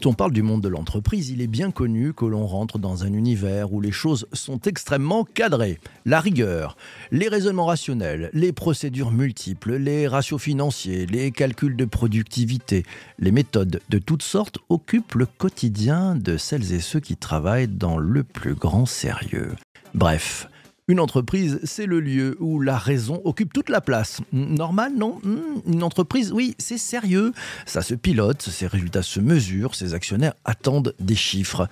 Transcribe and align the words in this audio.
Quand 0.00 0.08
on 0.08 0.14
parle 0.14 0.32
du 0.32 0.40
monde 0.40 0.62
de 0.62 0.68
l'entreprise, 0.68 1.28
il 1.28 1.42
est 1.42 1.46
bien 1.46 1.70
connu 1.70 2.14
que 2.14 2.24
l'on 2.24 2.46
rentre 2.46 2.78
dans 2.78 3.04
un 3.04 3.12
univers 3.12 3.74
où 3.74 3.82
les 3.82 3.92
choses 3.92 4.26
sont 4.32 4.58
extrêmement 4.60 5.24
cadrées. 5.24 5.78
La 6.06 6.20
rigueur, 6.20 6.78
les 7.10 7.28
raisonnements 7.28 7.66
rationnels, 7.66 8.30
les 8.32 8.54
procédures 8.54 9.10
multiples, 9.10 9.74
les 9.74 10.08
ratios 10.08 10.40
financiers, 10.40 11.04
les 11.04 11.30
calculs 11.32 11.76
de 11.76 11.84
productivité, 11.84 12.86
les 13.18 13.30
méthodes 13.30 13.82
de 13.90 13.98
toutes 13.98 14.22
sortes 14.22 14.56
occupent 14.70 15.16
le 15.16 15.26
quotidien 15.26 16.16
de 16.16 16.38
celles 16.38 16.72
et 16.72 16.80
ceux 16.80 17.00
qui 17.00 17.18
travaillent 17.18 17.68
dans 17.68 17.98
le 17.98 18.24
plus 18.24 18.54
grand 18.54 18.86
sérieux. 18.86 19.54
Bref, 19.92 20.48
une 20.90 21.00
entreprise, 21.00 21.60
c'est 21.64 21.86
le 21.86 22.00
lieu 22.00 22.36
où 22.40 22.60
la 22.60 22.76
raison 22.76 23.20
occupe 23.24 23.52
toute 23.52 23.68
la 23.68 23.80
place. 23.80 24.20
Normal, 24.32 24.92
non? 24.96 25.20
Hmm, 25.22 25.60
Une 25.72 25.82
entreprise, 25.82 26.32
oui, 26.32 26.54
c'est 26.58 26.78
sérieux. 26.78 27.32
Ça 27.64 27.80
se 27.82 27.94
pilote, 27.94 28.42
ses 28.42 28.66
résultats 28.66 29.02
se 29.02 29.20
mesurent, 29.20 29.74
ses 29.74 29.94
actionnaires 29.94 30.34
attendent 30.44 30.94
des 30.98 31.14
chiffres. 31.14 31.68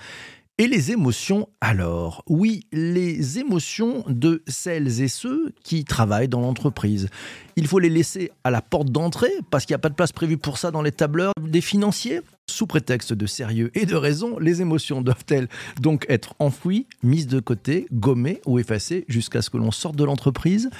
Et 0.60 0.66
les 0.66 0.90
émotions 0.90 1.48
alors? 1.60 2.24
Oui, 2.28 2.66
les 2.72 3.38
émotions 3.38 4.04
de 4.08 4.42
celles 4.48 5.00
et 5.02 5.08
ceux 5.08 5.52
qui 5.62 5.84
travaillent 5.84 6.28
dans 6.28 6.40
l'entreprise. 6.40 7.08
Il 7.58 7.66
faut 7.66 7.80
les 7.80 7.90
laisser 7.90 8.30
à 8.44 8.52
la 8.52 8.62
porte 8.62 8.92
d'entrée 8.92 9.32
parce 9.50 9.66
qu'il 9.66 9.74
n'y 9.74 9.78
a 9.78 9.80
pas 9.80 9.88
de 9.88 9.94
place 9.94 10.12
prévue 10.12 10.38
pour 10.38 10.58
ça 10.58 10.70
dans 10.70 10.80
les 10.80 10.92
tableurs 10.92 11.32
des 11.42 11.60
financiers. 11.60 12.20
Sous 12.48 12.68
prétexte 12.68 13.12
de 13.12 13.26
sérieux 13.26 13.72
et 13.74 13.84
de 13.84 13.96
raison, 13.96 14.38
les 14.38 14.62
émotions 14.62 15.02
doivent-elles 15.02 15.48
donc 15.80 16.06
être 16.08 16.34
enfouies, 16.38 16.86
mises 17.02 17.26
de 17.26 17.40
côté, 17.40 17.86
gommées 17.92 18.40
ou 18.46 18.58
effacées 18.58 19.04
jusqu'à 19.08 19.42
ce 19.42 19.50
que 19.50 19.58
l'on 19.58 19.72
sorte 19.72 19.96
de 19.96 20.04
l'entreprise? 20.04 20.70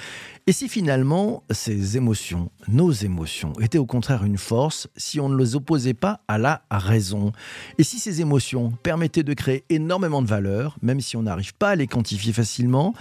Et 0.47 0.51
si 0.51 0.67
finalement 0.69 1.43
ces 1.51 1.97
émotions, 1.97 2.49
nos 2.69 2.91
émotions, 2.91 3.53
étaient 3.59 3.77
au 3.77 3.85
contraire 3.85 4.23
une 4.23 4.39
force 4.39 4.87
si 4.95 5.19
on 5.19 5.29
ne 5.29 5.37
les 5.37 5.55
opposait 5.55 5.93
pas 5.93 6.21
à 6.27 6.37
la 6.37 6.63
raison? 6.71 7.33
Et 7.77 7.83
si 7.83 7.99
ces 7.99 8.21
émotions 8.21 8.71
permettaient 8.81 9.23
de 9.23 9.33
créer 9.33 9.63
énormément 9.69 10.21
de 10.21 10.27
valeur, 10.27 10.77
même 10.81 11.01
si 11.01 11.17
on 11.17 11.23
n'arrive 11.23 11.53
pas 11.53 11.71
à 11.71 11.75
les 11.75 11.87
quantifier 11.87 12.33
facilement 12.33 12.95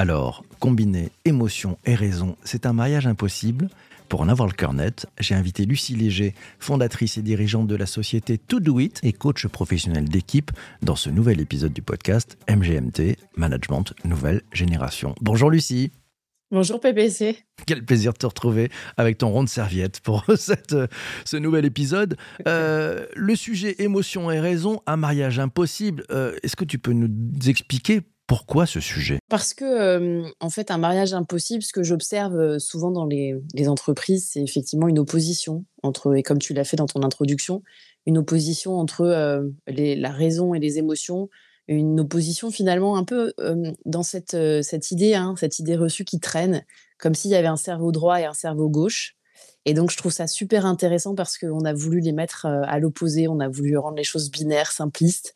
alors, 0.00 0.46
combiner 0.60 1.10
émotion 1.26 1.76
et 1.84 1.94
raison, 1.94 2.34
c'est 2.42 2.64
un 2.64 2.72
mariage 2.72 3.06
impossible 3.06 3.68
pour 4.08 4.22
en 4.22 4.30
avoir 4.30 4.48
le 4.48 4.54
cœur 4.54 4.72
net, 4.72 5.06
j'ai 5.20 5.34
invité 5.34 5.66
Lucie 5.66 5.94
Léger, 5.94 6.34
fondatrice 6.58 7.18
et 7.18 7.22
dirigeante 7.22 7.66
de 7.66 7.76
la 7.76 7.84
société 7.84 8.38
To 8.38 8.60
Do 8.60 8.80
It 8.80 8.98
et 9.02 9.12
coach 9.12 9.46
professionnel 9.46 10.08
d'équipe 10.08 10.52
dans 10.82 10.96
ce 10.96 11.10
nouvel 11.10 11.38
épisode 11.38 11.74
du 11.74 11.82
podcast 11.82 12.38
MGMT, 12.48 13.18
Management 13.36 13.92
Nouvelle 14.06 14.40
Génération. 14.54 15.14
Bonjour 15.20 15.50
Lucie. 15.50 15.92
Bonjour 16.50 16.80
PPC. 16.80 17.36
Quel 17.66 17.84
plaisir 17.84 18.14
de 18.14 18.18
te 18.18 18.26
retrouver 18.26 18.70
avec 18.96 19.18
ton 19.18 19.28
rond 19.28 19.44
de 19.44 19.50
serviette 19.50 20.00
pour 20.00 20.24
cette, 20.36 20.74
ce 21.26 21.36
nouvel 21.36 21.66
épisode. 21.66 22.16
Euh, 22.48 23.04
le 23.14 23.36
sujet 23.36 23.76
émotion 23.80 24.30
et 24.30 24.40
raison, 24.40 24.80
un 24.86 24.96
mariage 24.96 25.38
impossible. 25.38 26.04
Euh, 26.10 26.34
est-ce 26.42 26.56
que 26.56 26.64
tu 26.64 26.78
peux 26.78 26.94
nous 26.94 27.10
expliquer 27.46 28.00
pourquoi 28.30 28.64
ce 28.64 28.78
sujet? 28.78 29.18
Parce 29.28 29.54
que, 29.54 30.22
en 30.38 30.50
fait, 30.50 30.70
un 30.70 30.78
mariage 30.78 31.14
impossible, 31.14 31.64
ce 31.64 31.72
que 31.72 31.82
j'observe 31.82 32.60
souvent 32.60 32.92
dans 32.92 33.04
les, 33.04 33.34
entreprises, 33.66 34.28
c'est 34.30 34.40
effectivement 34.40 34.86
une 34.86 35.00
opposition 35.00 35.64
entre, 35.82 36.14
et 36.14 36.22
comme 36.22 36.38
tu 36.38 36.54
l'as 36.54 36.62
fait 36.62 36.76
dans 36.76 36.86
ton 36.86 37.02
introduction, 37.02 37.64
une 38.06 38.18
opposition 38.18 38.78
entre 38.78 39.50
la 39.66 40.10
raison 40.12 40.54
et 40.54 40.60
les 40.60 40.78
émotions, 40.78 41.28
une 41.66 41.98
opposition 41.98 42.52
finalement 42.52 42.96
un 42.96 43.02
peu 43.02 43.32
dans 43.84 44.04
cette, 44.04 44.36
cette 44.62 44.92
idée, 44.92 45.14
hein, 45.14 45.34
cette 45.36 45.58
idée 45.58 45.74
reçue 45.74 46.04
qui 46.04 46.20
traîne, 46.20 46.64
comme 47.00 47.16
s'il 47.16 47.32
y 47.32 47.34
avait 47.34 47.48
un 47.48 47.56
cerveau 47.56 47.90
droit 47.90 48.20
et 48.20 48.26
un 48.26 48.34
cerveau 48.34 48.68
gauche. 48.68 49.16
Et 49.66 49.74
donc, 49.74 49.90
je 49.90 49.96
trouve 49.98 50.12
ça 50.12 50.26
super 50.26 50.64
intéressant 50.64 51.14
parce 51.14 51.36
qu'on 51.36 51.64
a 51.64 51.74
voulu 51.74 52.00
les 52.00 52.12
mettre 52.12 52.46
à 52.46 52.78
l'opposé, 52.78 53.28
on 53.28 53.40
a 53.40 53.48
voulu 53.48 53.76
rendre 53.76 53.96
les 53.96 54.04
choses 54.04 54.30
binaires, 54.30 54.72
simplistes, 54.72 55.34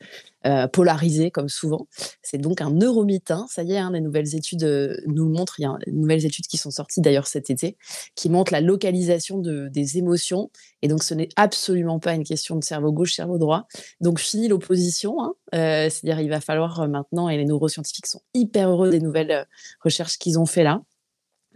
polarisées, 0.73 1.31
comme 1.31 1.49
souvent. 1.49 1.89
C'est 2.23 2.39
donc 2.39 2.63
un 2.63 2.71
neuromythe, 2.71 3.31
hein. 3.31 3.47
ça 3.51 3.63
y 3.63 3.73
est, 3.73 3.79
hein, 3.79 3.91
les 3.93 4.01
nouvelles 4.01 4.35
études 4.35 4.65
nous 5.07 5.29
montrent, 5.29 5.61
il 5.61 5.63
y 5.63 5.67
a 5.67 5.77
des 5.87 5.93
nouvelles 5.93 6.25
études 6.25 6.47
qui 6.47 6.57
sont 6.57 6.71
sorties 6.71 7.01
d'ailleurs 7.01 7.27
cet 7.27 7.51
été, 7.51 7.77
qui 8.15 8.31
montrent 8.31 8.53
la 8.53 8.61
localisation 8.63 9.39
de, 9.39 9.69
des 9.69 9.99
émotions. 9.99 10.51
Et 10.81 10.89
donc, 10.89 11.03
ce 11.03 11.13
n'est 11.13 11.29
absolument 11.37 11.99
pas 11.99 12.15
une 12.15 12.25
question 12.25 12.57
de 12.57 12.65
cerveau 12.65 12.93
gauche, 12.93 13.15
cerveau 13.15 13.37
droit. 13.37 13.67
Donc, 14.01 14.21
fini 14.21 14.49
l'opposition, 14.49 15.23
hein. 15.23 15.35
c'est-à-dire 15.53 16.21
il 16.21 16.31
va 16.31 16.41
falloir 16.41 16.89
maintenant, 16.89 17.29
et 17.29 17.37
les 17.37 17.45
neuroscientifiques 17.45 18.07
sont 18.07 18.23
hyper 18.33 18.71
heureux 18.71 18.91
des 18.91 19.01
nouvelles 19.01 19.47
recherches 19.83 20.19
qu'ils 20.19 20.39
ont 20.39 20.47
fait 20.47 20.63
là. 20.63 20.83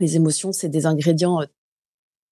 Les 0.01 0.17
émotions, 0.17 0.53
c'est 0.53 0.69
des 0.69 0.87
ingrédients 0.87 1.41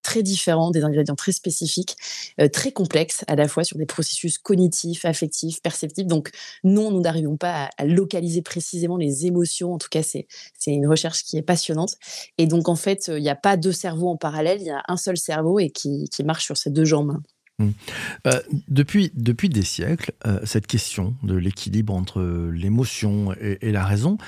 très 0.07 0.23
différents, 0.23 0.71
des 0.71 0.85
ingrédients 0.85 1.17
très 1.17 1.33
spécifiques, 1.33 1.97
euh, 2.41 2.49
très 2.49 2.71
complexes 2.71 3.25
à 3.27 3.35
la 3.35 3.49
fois 3.49 3.65
sur 3.65 3.77
des 3.77 3.87
processus 3.87 4.39
cognitifs, 4.39 5.05
affectifs, 5.05 5.61
perceptifs. 5.61 6.07
Donc 6.07 6.31
non, 6.63 6.93
nous 6.93 7.01
n'arrivons 7.01 7.37
pas 7.37 7.71
à, 7.77 7.85
localiser 7.85 8.41
précisément 8.41 8.97
les 8.97 9.27
émotions. 9.27 9.75
En 9.75 9.79
tout 9.79 9.89
cas, 9.91 10.05
c'est 10.05 10.27
une 10.67 10.87
recherche 10.87 11.25
qui 11.25 11.37
est 11.39 11.43
passionnante. 11.43 11.97
Et 12.39 12.47
donc 12.47 12.69
en 12.69 12.77
fait, 12.77 13.09
il 13.09 13.21
n'y 13.21 13.29
a 13.29 13.35
pas 13.35 13.57
deux 13.57 13.73
cerveaux 13.73 14.09
en 14.09 14.17
parallèle, 14.17 14.61
il 14.61 14.67
y 14.69 14.71
a 14.71 14.85
un 14.87 14.97
seul 14.97 15.17
cerveau 15.17 15.59
et 15.59 15.71
qui, 15.71 16.09
marche 16.25 16.45
sur 16.45 16.57
ces 16.57 16.71
deux 16.71 16.85
jambes. 16.85 17.19
Mmh. 17.59 17.71
Euh, 18.27 18.41
depuis, 18.69 19.11
depuis 19.15 19.49
des 19.49 19.63
siècles, 19.63 20.13
euh, 20.25 20.39
cette 20.45 20.69
question 20.69 21.17
de 21.25 21.35
l'équilibre 21.35 21.95
entre 21.95 22.23
l'émotion 22.53 23.35
et, 23.41 23.73
la 23.73 23.85
raison, 23.85 24.19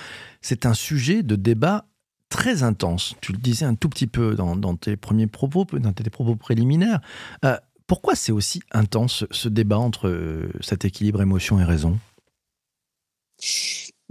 c'est 0.42 0.66
un 0.66 0.74
sujet 0.74 1.22
de 1.22 1.36
débat 1.36 1.86
très 2.28 2.62
intense. 2.62 3.14
Tu 3.20 3.32
le 3.32 3.38
disais 3.38 3.64
un 3.64 3.74
tout 3.74 3.88
petit 3.88 4.06
peu 4.06 4.34
dans, 4.34 4.76
tes 4.76 4.96
premiers 4.96 5.26
propos, 5.26 5.64
dans 5.72 5.92
tes 5.92 6.08
propos 6.10 6.36
préliminaires. 6.36 7.00
Euh, 7.44 7.56
pourquoi 7.86 8.14
c'est 8.14 8.32
aussi 8.32 8.60
intense 8.70 9.24
ce 9.30 9.48
débat 9.48 9.78
entre 9.78 10.08
euh, 10.08 10.50
cet 10.60 10.84
équilibre 10.84 11.22
émotion 11.22 11.58
et 11.58 11.64
raison? 11.64 11.98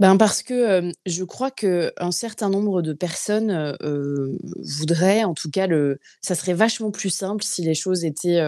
Ben 0.00 0.16
parce 0.16 0.42
que 0.42 0.54
euh, 0.54 0.92
je 1.06 1.24
crois 1.24 1.50
que 1.50 1.92
un 1.98 2.12
certain 2.12 2.50
nombre 2.50 2.82
de 2.82 2.92
personnes 2.92 3.76
voudraient, 4.60 5.24
en 5.24 5.34
tout 5.34 5.50
cas, 5.50 5.66
le, 5.66 5.98
ça 6.22 6.34
serait 6.34 6.54
vachement 6.54 6.90
plus 6.90 7.10
simple 7.10 7.42
si 7.44 7.62
les 7.62 7.74
choses 7.74 8.04
étaient 8.04 8.42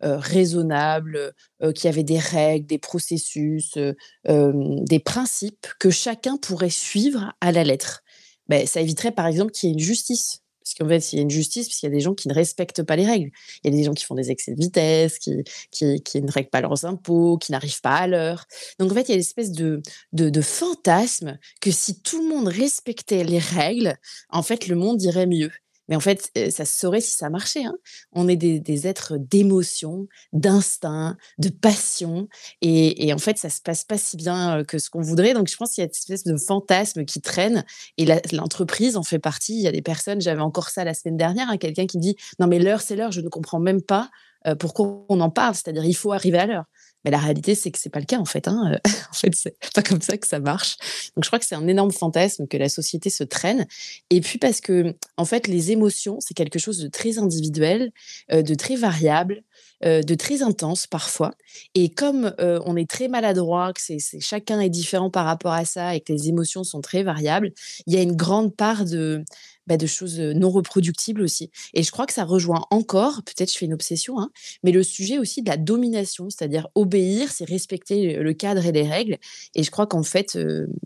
raisonnables, 0.00 1.32
qu'il 1.74 1.84
y 1.84 1.88
avait 1.88 2.04
des 2.04 2.18
règles, 2.18 2.66
des 2.66 2.78
processus, 2.78 3.78
des 4.26 5.00
principes 5.00 5.66
que 5.78 5.90
chacun 5.90 6.36
pourrait 6.36 6.70
suivre 6.70 7.32
à 7.40 7.52
la 7.52 7.64
lettre. 7.64 8.02
Ben, 8.48 8.66
ça 8.66 8.80
éviterait 8.80 9.12
par 9.12 9.26
exemple 9.26 9.52
qu'il 9.52 9.68
y 9.68 9.72
ait 9.72 9.74
une 9.74 9.80
justice. 9.80 10.42
Parce 10.68 10.74
qu'en 10.74 10.88
fait, 10.88 11.00
s'il 11.00 11.18
y 11.18 11.20
a 11.20 11.22
une 11.22 11.30
justice, 11.30 11.66
parce 11.66 11.78
qu'il 11.78 11.88
y 11.88 11.92
a 11.92 11.94
des 11.94 12.00
gens 12.00 12.14
qui 12.14 12.28
ne 12.28 12.34
respectent 12.34 12.82
pas 12.82 12.94
les 12.94 13.06
règles. 13.06 13.30
Il 13.64 13.70
y 13.70 13.74
a 13.74 13.76
des 13.76 13.84
gens 13.84 13.94
qui 13.94 14.04
font 14.04 14.14
des 14.14 14.30
excès 14.30 14.54
de 14.54 14.60
vitesse, 14.60 15.18
qui, 15.18 15.42
qui, 15.70 16.22
ne 16.22 16.30
règlent 16.30 16.50
pas 16.50 16.60
leurs 16.60 16.84
impôts, 16.84 17.38
qui 17.38 17.52
n'arrivent 17.52 17.80
pas 17.80 17.96
à 17.96 18.06
l'heure. 18.06 18.44
Donc 18.78 18.92
en 18.92 18.94
fait, 18.94 19.02
il 19.02 19.08
y 19.08 19.12
a 19.12 19.14
une 19.14 19.20
espèce 19.20 19.52
de, 19.52 19.80
de, 20.12 20.28
de 20.28 20.40
fantasme 20.42 21.38
que 21.62 21.70
si 21.70 22.02
tout 22.02 22.22
le 22.22 22.28
monde 22.28 22.48
respectait 22.48 23.24
les 23.24 23.38
règles, 23.38 23.96
en 24.28 24.42
fait, 24.42 24.68
le 24.68 24.76
monde 24.76 25.02
irait 25.02 25.26
mieux. 25.26 25.50
Mais 25.88 25.96
en 25.96 26.00
fait, 26.00 26.30
ça 26.50 26.64
se 26.64 26.78
saurait 26.78 27.00
si 27.00 27.16
ça 27.16 27.30
marchait. 27.30 27.64
Hein. 27.64 27.76
On 28.12 28.28
est 28.28 28.36
des, 28.36 28.86
êtres 28.86 29.16
d'émotion, 29.16 30.06
d'instinct, 30.32 31.16
de 31.38 31.48
passion. 31.48 32.28
Et, 32.60 33.12
en 33.12 33.18
fait, 33.18 33.38
ça 33.38 33.50
se 33.50 33.60
passe 33.60 33.84
pas 33.84 33.98
si 33.98 34.16
bien 34.16 34.64
que 34.64 34.78
ce 34.78 34.90
qu'on 34.90 35.00
voudrait. 35.00 35.34
Donc, 35.34 35.48
je 35.48 35.56
pense 35.56 35.72
qu'il 35.72 35.82
y 35.82 35.86
a 35.86 35.86
une 35.86 35.90
espèce 35.90 36.24
de 36.24 36.36
fantasme 36.36 37.04
qui 37.04 37.20
traîne. 37.20 37.64
Et 37.96 38.06
l'entreprise 38.32 38.96
en 38.96 39.02
fait 39.02 39.18
partie. 39.18 39.54
Il 39.54 39.62
y 39.62 39.68
a 39.68 39.72
des 39.72 39.82
personnes, 39.82 40.20
j'avais 40.20 40.42
encore 40.42 40.68
ça 40.68 40.84
la 40.84 40.94
semaine 40.94 41.16
dernière, 41.16 41.48
hein, 41.50 41.56
quelqu'un 41.56 41.86
qui 41.86 41.98
dit 41.98 42.16
Non, 42.38 42.46
mais 42.46 42.58
l'heure, 42.58 42.80
c'est 42.80 42.96
l'heure, 42.96 43.12
je 43.12 43.20
ne 43.20 43.28
comprends 43.28 43.60
même 43.60 43.82
pas 43.82 44.10
pourquoi 44.58 45.04
on 45.08 45.20
en 45.20 45.30
parle. 45.30 45.54
C'est-à-dire, 45.54 45.84
il 45.84 45.96
faut 45.96 46.12
arriver 46.12 46.38
à 46.38 46.46
l'heure. 46.46 46.64
Mais 47.04 47.10
la 47.10 47.18
réalité, 47.18 47.54
c'est 47.54 47.70
que 47.70 47.78
c'est 47.78 47.90
pas 47.90 48.00
le 48.00 48.06
cas 48.06 48.18
en 48.18 48.24
fait. 48.24 48.48
Hein. 48.48 48.78
en 49.10 49.14
fait, 49.14 49.34
c'est 49.34 49.56
pas 49.74 49.82
comme 49.82 50.00
ça 50.00 50.16
que 50.16 50.26
ça 50.26 50.40
marche. 50.40 50.76
Donc, 51.14 51.24
je 51.24 51.28
crois 51.28 51.38
que 51.38 51.46
c'est 51.46 51.54
un 51.54 51.68
énorme 51.68 51.92
fantasme 51.92 52.46
que 52.46 52.56
la 52.56 52.68
société 52.68 53.10
se 53.10 53.24
traîne. 53.24 53.66
Et 54.10 54.20
puis 54.20 54.38
parce 54.38 54.60
que, 54.60 54.94
en 55.16 55.24
fait, 55.24 55.46
les 55.46 55.70
émotions, 55.70 56.18
c'est 56.20 56.34
quelque 56.34 56.58
chose 56.58 56.78
de 56.78 56.88
très 56.88 57.18
individuel, 57.18 57.92
euh, 58.32 58.42
de 58.42 58.54
très 58.54 58.76
variable, 58.76 59.42
euh, 59.84 60.02
de 60.02 60.14
très 60.16 60.42
intense 60.42 60.88
parfois. 60.88 61.34
Et 61.76 61.88
comme 61.88 62.34
euh, 62.40 62.58
on 62.66 62.76
est 62.76 62.90
très 62.90 63.06
maladroit, 63.06 63.72
que 63.72 63.80
c'est, 63.80 63.98
chacun 64.20 64.58
est 64.58 64.70
différent 64.70 65.08
par 65.08 65.24
rapport 65.24 65.52
à 65.52 65.64
ça 65.64 65.94
et 65.94 66.00
que 66.00 66.12
les 66.12 66.28
émotions 66.28 66.64
sont 66.64 66.80
très 66.80 67.04
variables, 67.04 67.52
il 67.86 67.94
y 67.94 67.96
a 67.96 68.02
une 68.02 68.16
grande 68.16 68.56
part 68.56 68.84
de 68.84 69.24
bah, 69.68 69.76
de 69.76 69.86
choses 69.86 70.18
non 70.18 70.50
reproductibles 70.50 71.22
aussi. 71.22 71.50
Et 71.74 71.84
je 71.84 71.92
crois 71.92 72.06
que 72.06 72.12
ça 72.12 72.24
rejoint 72.24 72.64
encore, 72.70 73.22
peut-être 73.22 73.52
je 73.52 73.58
fais 73.58 73.66
une 73.66 73.74
obsession, 73.74 74.18
hein, 74.18 74.30
mais 74.64 74.72
le 74.72 74.82
sujet 74.82 75.18
aussi 75.18 75.42
de 75.42 75.48
la 75.48 75.56
domination, 75.56 76.30
c'est-à-dire 76.30 76.66
obéir, 76.74 77.30
c'est 77.30 77.44
respecter 77.44 78.14
le 78.14 78.32
cadre 78.32 78.66
et 78.66 78.72
les 78.72 78.88
règles. 78.88 79.18
Et 79.54 79.62
je 79.62 79.70
crois 79.70 79.86
qu'en 79.86 80.02
fait, 80.02 80.36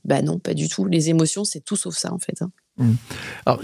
bah 0.05 0.20
non, 0.20 0.38
pas 0.38 0.52
du 0.52 0.69
tout. 0.69 0.84
Les 0.84 1.08
émotions, 1.08 1.44
c'est 1.44 1.64
tout 1.64 1.76
sauf 1.76 1.96
ça 1.96 2.12
en 2.12 2.19
fait. 2.19 2.43
Hein. 2.43 2.50
Mmh. 2.79 2.94
Alors, 3.46 3.61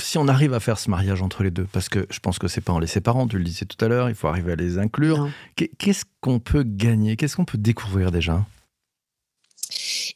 si 0.00 0.18
on 0.18 0.28
arrive 0.28 0.54
à 0.54 0.60
faire 0.60 0.78
ce 0.78 0.90
mariage 0.90 1.22
entre 1.22 1.42
les 1.42 1.50
deux, 1.50 1.66
parce 1.72 1.88
que 1.88 2.06
je 2.10 2.18
pense 2.20 2.38
que 2.38 2.48
c'est 2.48 2.60
pas 2.60 2.72
en 2.72 2.78
les 2.78 2.86
séparant, 2.86 3.26
tu 3.26 3.38
le 3.38 3.44
disais 3.44 3.64
tout 3.64 3.82
à 3.84 3.88
l'heure, 3.88 4.08
il 4.08 4.14
faut 4.14 4.28
arriver 4.28 4.52
à 4.52 4.56
les 4.56 4.78
inclure. 4.78 5.30
Qu'est-ce 5.56 6.04
qu'on 6.20 6.40
peut 6.40 6.64
gagner? 6.64 7.16
Qu'est-ce 7.16 7.36
qu'on 7.36 7.44
peut 7.44 7.58
découvrir 7.58 8.10
déjà? 8.10 8.44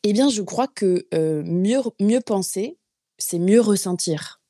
Eh 0.02 0.12
bien, 0.12 0.28
je 0.28 0.42
crois 0.42 0.66
que 0.66 1.06
mieux, 1.44 1.80
mieux 2.00 2.20
penser, 2.20 2.76
c'est 3.24 3.38
mieux 3.38 3.60
ressentir. 3.60 4.40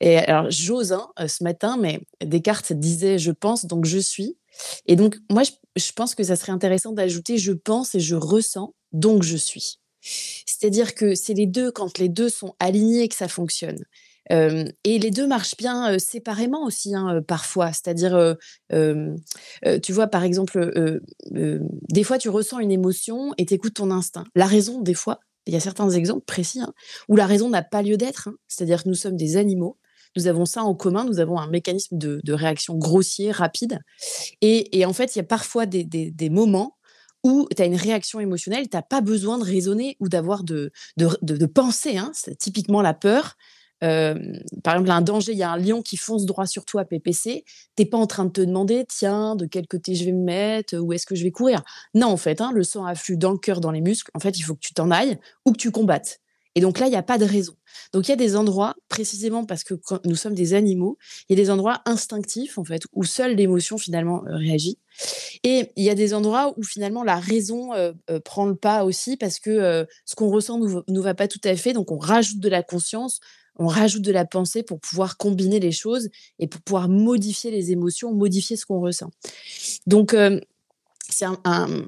Et 0.00 0.16
alors, 0.18 0.50
j'ose 0.50 0.92
hein, 0.92 1.08
ce 1.26 1.44
matin, 1.44 1.76
mais 1.78 2.00
Descartes 2.24 2.72
disait 2.72 3.18
je 3.18 3.32
pense, 3.32 3.66
donc 3.66 3.84
je 3.84 3.98
suis. 3.98 4.36
Et 4.86 4.96
donc, 4.96 5.16
moi, 5.30 5.42
je, 5.76 5.92
pense 5.92 6.14
que 6.14 6.24
ça 6.24 6.36
serait 6.36 6.52
intéressant 6.52 6.92
d'ajouter 6.92 7.38
je 7.38 7.52
pense 7.52 7.94
et 7.94 8.00
je 8.00 8.14
ressens, 8.14 8.74
donc 8.92 9.22
je 9.22 9.36
suis. 9.36 9.78
C'est-à-dire 10.00 10.94
que 10.94 11.14
c'est 11.14 11.34
les 11.34 11.46
deux, 11.46 11.70
quand 11.70 11.98
les 11.98 12.08
deux 12.08 12.28
sont 12.28 12.54
alignés, 12.58 13.08
que 13.08 13.14
ça 13.14 13.28
fonctionne. 13.28 13.84
et 14.30 14.98
les 14.98 15.10
deux 15.10 15.26
marchent 15.26 15.56
bien 15.56 15.98
séparément 15.98 16.64
aussi, 16.64 16.94
hein, 16.94 17.22
parfois. 17.26 17.72
C'est-à-dire, 17.72 18.36
tu 18.70 19.92
vois, 19.92 20.06
par 20.06 20.24
exemple, 20.24 21.00
des 21.30 22.04
fois, 22.04 22.18
tu 22.18 22.30
ressens 22.30 22.60
une 22.60 22.72
émotion 22.72 23.34
et 23.36 23.44
tu 23.44 23.54
écoutes 23.54 23.74
ton 23.74 23.90
instinct. 23.90 24.24
La 24.34 24.46
raison, 24.46 24.80
des 24.80 24.94
fois, 24.94 25.20
il 25.48 25.54
y 25.54 25.56
a 25.56 25.60
certains 25.60 25.90
exemples 25.90 26.24
précis 26.26 26.60
hein, 26.60 26.72
où 27.08 27.16
la 27.16 27.26
raison 27.26 27.48
n'a 27.48 27.62
pas 27.62 27.82
lieu 27.82 27.96
d'être. 27.96 28.28
Hein. 28.28 28.34
C'est-à-dire 28.46 28.84
que 28.84 28.88
nous 28.88 28.94
sommes 28.94 29.16
des 29.16 29.36
animaux. 29.36 29.78
Nous 30.14 30.26
avons 30.26 30.44
ça 30.44 30.62
en 30.62 30.74
commun. 30.74 31.04
Nous 31.04 31.20
avons 31.20 31.38
un 31.38 31.48
mécanisme 31.48 31.96
de, 31.96 32.32
réaction 32.32 32.76
grossier, 32.76 33.32
rapide. 33.32 33.80
Et, 34.42 34.84
en 34.84 34.92
fait, 34.92 35.16
il 35.16 35.18
y 35.18 35.20
a 35.20 35.24
parfois 35.24 35.64
des, 35.66 36.30
moments 36.30 36.76
où 37.24 37.48
tu 37.54 37.62
as 37.62 37.66
une 37.66 37.76
réaction 37.76 38.20
émotionnelle, 38.20 38.68
tu 38.68 38.76
n'as 38.76 38.82
pas 38.82 39.00
besoin 39.00 39.38
de 39.38 39.44
raisonner 39.44 39.96
ou 40.00 40.08
d'avoir 40.08 40.44
de, 40.44 40.70
de, 40.96 41.46
penser. 41.46 41.96
Hein. 41.96 42.10
C'est 42.14 42.36
typiquement 42.36 42.82
la 42.82 42.94
peur 42.94 43.36
par 43.80 44.74
exemple, 44.74 44.90
un 44.90 45.00
danger, 45.00 45.32
il 45.32 45.38
y 45.38 45.42
a 45.42 45.50
un 45.50 45.58
lion 45.58 45.82
qui 45.82 45.96
fonce 45.96 46.26
droit 46.26 46.46
sur 46.46 46.64
toi, 46.64 46.84
PPC, 46.84 47.44
t'es 47.76 47.84
pas 47.84 47.98
en 47.98 48.06
train 48.06 48.24
de 48.24 48.30
te 48.30 48.40
demander, 48.40 48.84
tiens, 48.88 49.36
de 49.36 49.46
quel 49.46 49.66
côté 49.66 49.94
je 49.94 50.04
vais 50.04 50.12
me 50.12 50.24
mettre, 50.24 50.76
où 50.78 50.92
est-ce 50.92 51.06
que 51.06 51.14
je 51.14 51.22
vais 51.22 51.30
courir? 51.30 51.62
Non, 51.94 52.08
en 52.08 52.16
fait, 52.16 52.40
hein, 52.40 52.50
le 52.52 52.62
sang 52.64 52.84
afflue 52.84 53.16
dans 53.16 53.32
le 53.32 53.38
cœur, 53.38 53.60
dans 53.60 53.70
les 53.70 53.80
muscles. 53.80 54.10
En 54.14 54.20
fait, 54.20 54.38
il 54.38 54.42
faut 54.42 54.54
que 54.54 54.60
tu 54.60 54.74
t'en 54.74 54.90
ailles 54.90 55.18
ou 55.44 55.52
que 55.52 55.58
tu 55.58 55.70
combattes. 55.70 56.20
Et 56.54 56.60
donc 56.60 56.80
là, 56.80 56.86
il 56.86 56.90
n'y 56.90 56.96
a 56.96 57.04
pas 57.04 57.18
de 57.18 57.24
raison. 57.24 57.54
Donc 57.92 58.08
il 58.08 58.10
y 58.10 58.14
a 58.14 58.16
des 58.16 58.34
endroits, 58.34 58.74
précisément 58.88 59.44
parce 59.44 59.62
que 59.62 59.74
nous 60.04 60.16
sommes 60.16 60.34
des 60.34 60.54
animaux, 60.54 60.98
il 61.28 61.38
y 61.38 61.40
a 61.40 61.44
des 61.44 61.50
endroits 61.50 61.82
instinctifs, 61.84 62.58
en 62.58 62.64
fait, 62.64 62.82
où 62.94 63.04
seule 63.04 63.36
l'émotion 63.36 63.78
finalement 63.78 64.22
réagit. 64.26 64.76
Et 65.44 65.70
il 65.76 65.84
y 65.84 65.90
a 65.90 65.94
des 65.94 66.14
endroits 66.14 66.54
où 66.56 66.64
finalement 66.64 67.04
la 67.04 67.20
raison 67.20 67.70
prend 68.24 68.46
le 68.46 68.56
pas 68.56 68.84
aussi 68.84 69.16
parce 69.16 69.38
que 69.38 69.86
ce 70.04 70.16
qu'on 70.16 70.30
ressent 70.30 70.58
ne 70.58 70.80
nous 70.88 71.02
va 71.02 71.14
pas 71.14 71.28
tout 71.28 71.40
à 71.44 71.54
fait. 71.54 71.74
Donc 71.74 71.92
on 71.92 71.98
rajoute 71.98 72.40
de 72.40 72.48
la 72.48 72.64
conscience, 72.64 73.20
on 73.58 73.66
rajoute 73.66 74.02
de 74.02 74.12
la 74.12 74.24
pensée 74.24 74.62
pour 74.62 74.80
pouvoir 74.80 75.16
combiner 75.16 75.60
les 75.60 75.72
choses 75.72 76.08
et 76.38 76.46
pour 76.46 76.60
pouvoir 76.60 76.88
modifier 76.88 77.50
les 77.50 77.72
émotions, 77.72 78.12
modifier 78.12 78.56
ce 78.56 78.64
qu'on 78.64 78.80
ressent. 78.80 79.10
Donc, 79.86 80.14
euh, 80.14 80.40
c'est 81.10 81.24
un, 81.24 81.86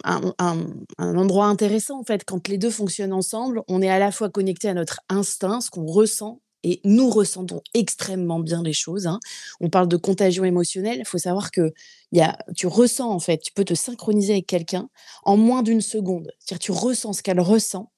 endroit 0.99 1.47
intéressant, 1.47 2.01
en 2.01 2.05
fait. 2.05 2.25
Quand 2.25 2.49
les 2.49 2.59
deux 2.59 2.71
fonctionnent 2.71 3.13
ensemble, 3.13 3.63
on 3.69 3.83
est 3.83 3.91
à 3.91 3.99
la 3.99 4.13
fois 4.13 4.31
connecté 4.31 4.69
à 4.69 4.75
notre 4.75 5.01
instinct, 5.09 5.61
ce 5.61 5.71
qu'on 5.71 5.87
ressent, 5.87 6.41
et 6.63 6.81
nous 6.85 7.09
ressentons 7.09 7.63
extrêmement 7.75 8.39
bien 8.39 8.63
les 8.63 8.73
choses. 8.73 9.07
Hein. 9.07 9.19
On 9.61 9.71
parle 9.71 9.89
de 9.89 9.97
contagion 9.97 10.45
émotionnelle. 10.45 10.99
Il 11.01 11.07
faut 11.07 11.19
savoir 11.19 11.51
que 11.51 11.73
y 12.13 12.21
a, 12.21 12.37
tu 12.57 12.67
ressens, 12.67 13.11
en 13.11 13.19
fait, 13.19 13.39
tu 13.39 13.53
peux 13.53 13.65
te 13.65 13.75
synchroniser 13.75 14.35
avec 14.35 14.47
quelqu'un 14.47 14.89
en 15.23 15.37
moins 15.37 15.63
d'une 15.63 15.81
seconde. 15.81 16.31
C'est-à-dire, 16.39 16.59
tu 16.59 16.73
ressens 16.73 17.15
ce 17.15 17.23
qu'elle 17.23 17.41
ressent 17.41 17.91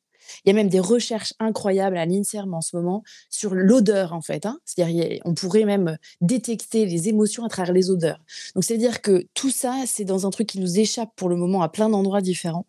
il 0.44 0.49
y 0.49 0.50
a 0.50 0.55
même 0.55 0.69
des 0.69 0.81
recherches 0.81 1.34
incroyables 1.38 1.96
à 1.96 2.06
l'INSERM 2.06 2.55
en 2.55 2.61
ce 2.61 2.76
moment 2.76 3.02
sur 3.31 3.55
l'odeur, 3.55 4.12
en 4.12 4.23
fait. 4.23 4.46
Hein. 4.46 4.58
C'est-à-dire, 4.64 5.20
on 5.25 5.34
pourrait 5.34 5.64
même 5.64 5.99
détecter 6.20 6.87
les 6.87 7.08
émotions 7.08 7.44
à 7.44 7.49
travers 7.49 7.75
les 7.75 7.90
odeurs. 7.90 8.20
Donc, 8.55 8.64
c'est-à-dire 8.64 9.02
que 9.02 9.26
tout 9.34 9.50
ça, 9.50 9.84
c'est 9.87 10.05
dans 10.05 10.26
un 10.26 10.31
truc 10.31 10.49
qui 10.49 10.61
nous 10.61 10.79
échappe 10.79 11.11
pour 11.17 11.29
le 11.29 11.37
moment 11.37 11.62
à 11.62 11.69
plein 11.69 11.88
d'endroits 11.88 12.20
différents. 12.20 12.67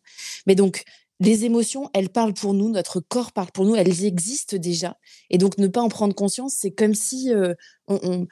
Mais 0.48 0.56
donc, 0.56 0.84
les 1.24 1.46
émotions, 1.46 1.90
elles 1.94 2.10
parlent 2.10 2.34
pour 2.34 2.54
nous, 2.54 2.70
notre 2.70 3.00
corps 3.00 3.32
parle 3.32 3.52
pour 3.52 3.66
nous, 3.66 3.76
elles 3.76 4.04
existent 4.04 4.58
déjà. 4.58 4.98
Et 5.30 5.38
donc, 5.38 5.58
ne 5.58 5.68
pas 5.68 5.82
en 5.82 5.88
prendre 5.88 6.14
conscience, 6.14 6.56
c'est 6.58 6.72
comme 6.72 6.94
si 6.94 7.34
euh, 7.34 7.54
on, 7.88 8.28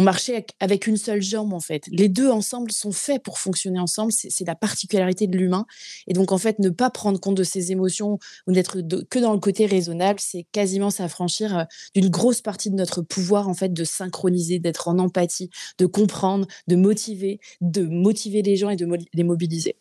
marchait 0.00 0.44
avec 0.58 0.88
une 0.88 0.96
seule 0.96 1.22
jambe, 1.22 1.52
en 1.52 1.60
fait. 1.60 1.84
Les 1.88 2.08
deux 2.08 2.28
ensemble 2.28 2.72
sont 2.72 2.90
faits 2.90 3.22
pour 3.22 3.38
fonctionner 3.38 3.78
ensemble. 3.78 4.12
C'est 4.12 4.46
la 4.46 4.56
particularité 4.56 5.28
de 5.28 5.36
l'humain. 5.36 5.66
Et 6.08 6.14
donc, 6.14 6.32
en 6.32 6.38
fait, 6.38 6.58
ne 6.58 6.70
pas 6.70 6.90
prendre 6.90 7.20
compte 7.20 7.36
de 7.36 7.44
ses 7.44 7.70
émotions 7.70 8.18
ou 8.48 8.52
n'être 8.52 8.78
que 9.08 9.18
dans 9.20 9.32
le 9.32 9.40
côté 9.40 9.66
raisonnable, 9.66 10.18
c'est 10.20 10.44
quasiment 10.50 10.90
s'affranchir 10.90 11.56
euh, 11.56 11.64
d'une 11.94 12.10
grosse 12.10 12.40
partie 12.40 12.70
de 12.70 12.76
notre 12.76 13.02
pouvoir, 13.02 13.48
en 13.48 13.54
fait, 13.54 13.72
de 13.72 13.84
synchroniser, 13.84 14.58
d'être 14.58 14.88
en 14.88 14.98
empathie, 14.98 15.50
de 15.78 15.86
comprendre, 15.86 16.46
de 16.66 16.74
motiver, 16.74 17.38
de 17.60 17.82
motiver 17.82 18.42
les 18.42 18.56
gens 18.56 18.70
et 18.70 18.76
de 18.76 18.88
les 19.14 19.24
mobiliser. 19.24 19.76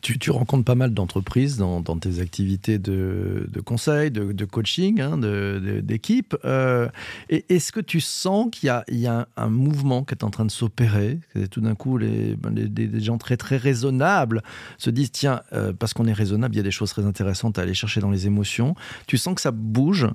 Tu, 0.00 0.30
rencontres 0.30 0.64
pas 0.64 0.74
mal 0.74 0.92
d'entreprises 0.92 1.56
dans, 1.56 1.82
tes 1.82 2.20
activités 2.20 2.78
de, 2.78 3.48
conseil, 3.64 4.10
de, 4.10 4.44
coaching, 4.44 5.00
hein, 5.00 5.18
d'équipe. 5.18 6.36
Euh, 6.44 6.88
est-ce 7.28 7.72
que 7.72 7.80
tu 7.80 8.00
sens 8.00 8.48
qu'il 8.50 8.68
y, 8.90 9.06
a, 9.06 9.28
un, 9.36 9.48
mouvement 9.48 10.04
qui 10.04 10.14
est 10.14 10.24
en 10.24 10.30
train 10.30 10.44
de 10.44 10.50
s'opérer 10.50 11.20
Tout 11.50 11.60
d'un 11.60 11.74
coup, 11.74 11.98
les, 11.98 12.36
ben, 12.36 12.54
gens 13.00 13.18
très 13.18 13.36
très 13.36 13.56
raisonnables 13.56 14.42
se 14.78 14.90
disent 14.90 15.12
tiens, 15.12 15.42
euh, 15.52 15.72
parce 15.72 15.94
qu'on 15.94 16.06
est 16.06 16.12
raisonnable, 16.12 16.54
il 16.54 16.58
y 16.58 16.60
a 16.60 16.64
des 16.64 16.70
choses 16.70 16.90
très 16.90 17.04
intéressantes 17.04 17.58
à 17.58 17.62
aller 17.62 17.74
chercher 17.74 18.00
dans 18.00 18.10
les 18.10 18.26
émotions. 18.26 18.74
Tu 19.06 19.18
sens 19.18 19.34
que 19.34 19.40
ça 19.40 19.50
bouge 19.50 20.06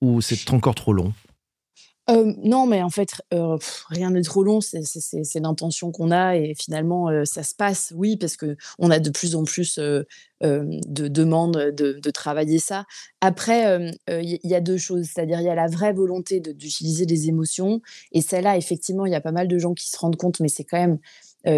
ou 0.00 0.20
c'est 0.20 0.52
encore 0.52 0.74
trop 0.74 0.92
long? 0.92 1.12
Non, 2.08 2.66
mais 2.66 2.82
en 2.82 2.90
fait, 2.90 3.20
rien 3.88 4.10
n'est 4.10 4.22
trop 4.22 4.44
long, 4.44 4.60
c'est 4.60 5.40
l'intention 5.40 5.90
qu'on 5.90 6.10
a 6.12 6.36
et 6.36 6.54
finalement, 6.54 7.08
ça 7.24 7.42
se 7.42 7.54
passe, 7.54 7.92
oui, 7.96 8.16
parce 8.16 8.36
qu'on 8.36 8.90
a 8.90 8.98
de 9.00 9.10
plus 9.10 9.34
en 9.34 9.44
plus, 9.44 9.78
de 9.78 10.06
demandes 11.08 11.56
de 11.76 12.10
travailler 12.10 12.58
ça. 12.60 12.84
Après, 13.20 13.90
il 14.08 14.38
y 14.44 14.54
a 14.54 14.60
deux 14.60 14.78
choses, 14.78 15.06
c'est-à-dire 15.12 15.40
il 15.40 15.46
y 15.46 15.50
a 15.50 15.54
la 15.56 15.66
vraie 15.66 15.92
volonté 15.92 16.38
d'utiliser 16.40 17.06
les 17.06 17.28
émotions 17.28 17.80
et 18.12 18.20
celle-là, 18.20 18.56
effectivement, 18.56 19.06
il 19.06 19.12
y 19.12 19.16
a 19.16 19.20
pas 19.20 19.32
mal 19.32 19.48
de 19.48 19.58
gens 19.58 19.74
qui 19.74 19.90
se 19.90 19.98
rendent 19.98 20.16
compte, 20.16 20.38
mais 20.38 20.48
c'est 20.48 20.64
quand 20.64 20.78
même, 20.78 20.98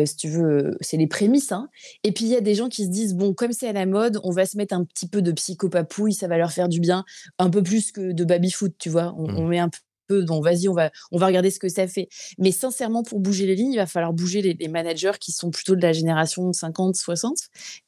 si 0.06 0.17
tu 0.17 0.29
veux, 0.31 0.77
c'est 0.81 0.97
les 0.97 1.06
prémices, 1.06 1.53
hein 1.53 1.69
et 2.05 2.12
puis 2.12 2.25
il 2.25 2.31
y 2.31 2.37
a 2.37 2.41
des 2.41 2.55
gens 2.55 2.69
qui 2.71 2.85
se 2.85 2.91
disent: 2.91 3.15
«Bon, 3.15 3.35
comme 3.35 3.53
c'est 3.53 3.69
à 3.69 3.73
la 3.75 3.85
mode, 3.87 4.19
on 4.25 4.31
va 4.31 4.47
se 4.47 4.56
mettre 4.56 4.75
un 4.75 4.85
petit 4.85 5.09
peu 5.09 5.21
de 5.21 5.33
psychopapouille, 5.33 6.15
ça 6.15 6.27
va 6.27 6.39
leur 6.39 6.53
faire 6.53 6.69
du 6.71 6.81
bien», 6.81 7.05
un 7.39 7.50
peu 7.50 7.62
plus 7.62 7.93
que 7.93 8.12
de 8.12 8.25
baby-foot, 8.25 8.75
tu 8.79 8.89
vois? 8.91 9.15
On 9.19 9.29
on 9.37 9.45
mmh. 9.45 9.49
met 9.49 9.59
un 9.59 9.69
peu 10.09 10.19
donc 10.23 10.45
vas-y, 10.45 10.69
on 10.69 10.75
va, 10.75 10.91
on 11.13 11.19
va 11.19 11.27
regarder 11.27 11.51
ce 11.51 11.59
que 11.59 11.69
ça 11.69 11.87
fait. 11.87 12.09
Mais 12.39 12.53
sincèrement, 12.53 13.03
pour 13.03 13.21
bouger 13.21 13.47
les 13.47 13.55
lignes, 13.55 13.73
il 13.73 13.77
va 13.77 13.87
falloir 13.87 14.13
bouger 14.13 14.43
les, 14.43 14.69
managers 14.69 15.12
qui 15.19 15.33
sont 15.33 15.50
plutôt 15.50 15.77
de 15.77 15.83
la 15.83 15.93
génération 15.93 16.53
50, 16.53 16.95
60. 16.95 17.38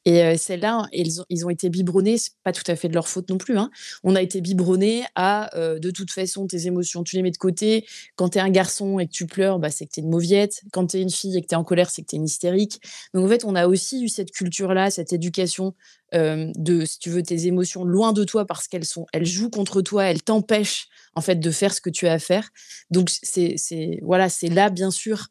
Et 0.05 0.23
euh, 0.23 0.35
celles-là, 0.37 0.87
ils 0.91 1.21
ont, 1.21 1.25
ils 1.29 1.45
ont 1.45 1.49
été 1.49 1.69
biberonnés, 1.69 2.17
pas 2.43 2.51
tout 2.51 2.63
à 2.67 2.75
fait 2.75 2.87
de 2.87 2.93
leur 2.93 3.07
faute 3.07 3.29
non 3.29 3.37
plus. 3.37 3.57
Hein. 3.57 3.69
On 4.03 4.15
a 4.15 4.21
été 4.21 4.41
biberonnés 4.41 5.03
à, 5.15 5.55
euh, 5.57 5.79
de 5.79 5.91
toute 5.91 6.11
façon, 6.11 6.47
tes 6.47 6.65
émotions, 6.65 7.03
tu 7.03 7.15
les 7.15 7.21
mets 7.21 7.31
de 7.31 7.37
côté. 7.37 7.85
Quand 8.15 8.29
tu 8.29 8.37
es 8.39 8.41
un 8.41 8.49
garçon 8.49 8.99
et 8.99 9.05
que 9.05 9.11
tu 9.11 9.27
pleures, 9.27 9.59
bah, 9.59 9.69
c'est 9.69 9.85
que 9.85 9.91
tu 9.91 9.99
es 9.99 10.03
une 10.03 10.09
mauviette. 10.09 10.61
Quand 10.71 10.87
tu 10.87 10.97
es 10.97 11.01
une 11.01 11.11
fille 11.11 11.37
et 11.37 11.41
que 11.41 11.47
tu 11.47 11.53
es 11.53 11.57
en 11.57 11.63
colère, 11.63 11.89
c'est 11.91 12.01
que 12.01 12.07
tu 12.07 12.15
es 12.15 12.19
une 12.19 12.25
hystérique. 12.25 12.81
Donc 13.13 13.25
en 13.25 13.29
fait, 13.29 13.45
on 13.45 13.55
a 13.55 13.67
aussi 13.67 14.03
eu 14.03 14.09
cette 14.09 14.31
culture-là, 14.31 14.89
cette 14.89 15.13
éducation 15.13 15.75
de, 16.13 16.85
si 16.85 16.99
tu 16.99 17.09
veux, 17.09 17.23
tes 17.23 17.47
émotions 17.47 17.83
loin 17.83 18.13
de 18.13 18.23
toi 18.23 18.45
parce 18.45 18.67
qu'elles 18.67 18.85
sont, 18.85 19.05
elles 19.13 19.25
jouent 19.25 19.49
contre 19.49 19.81
toi, 19.81 20.05
elles 20.05 20.21
t'empêchent 20.21 20.87
en 21.15 21.21
fait 21.21 21.35
de 21.35 21.51
faire 21.51 21.73
ce 21.73 21.81
que 21.81 21.89
tu 21.89 22.07
as 22.07 22.13
à 22.13 22.19
faire. 22.19 22.49
Donc 22.89 23.09
c'est, 23.09 23.55
c'est 23.57 23.99
voilà, 24.01 24.29
c'est 24.29 24.49
là 24.49 24.69
bien 24.69 24.91
sûr, 24.91 25.27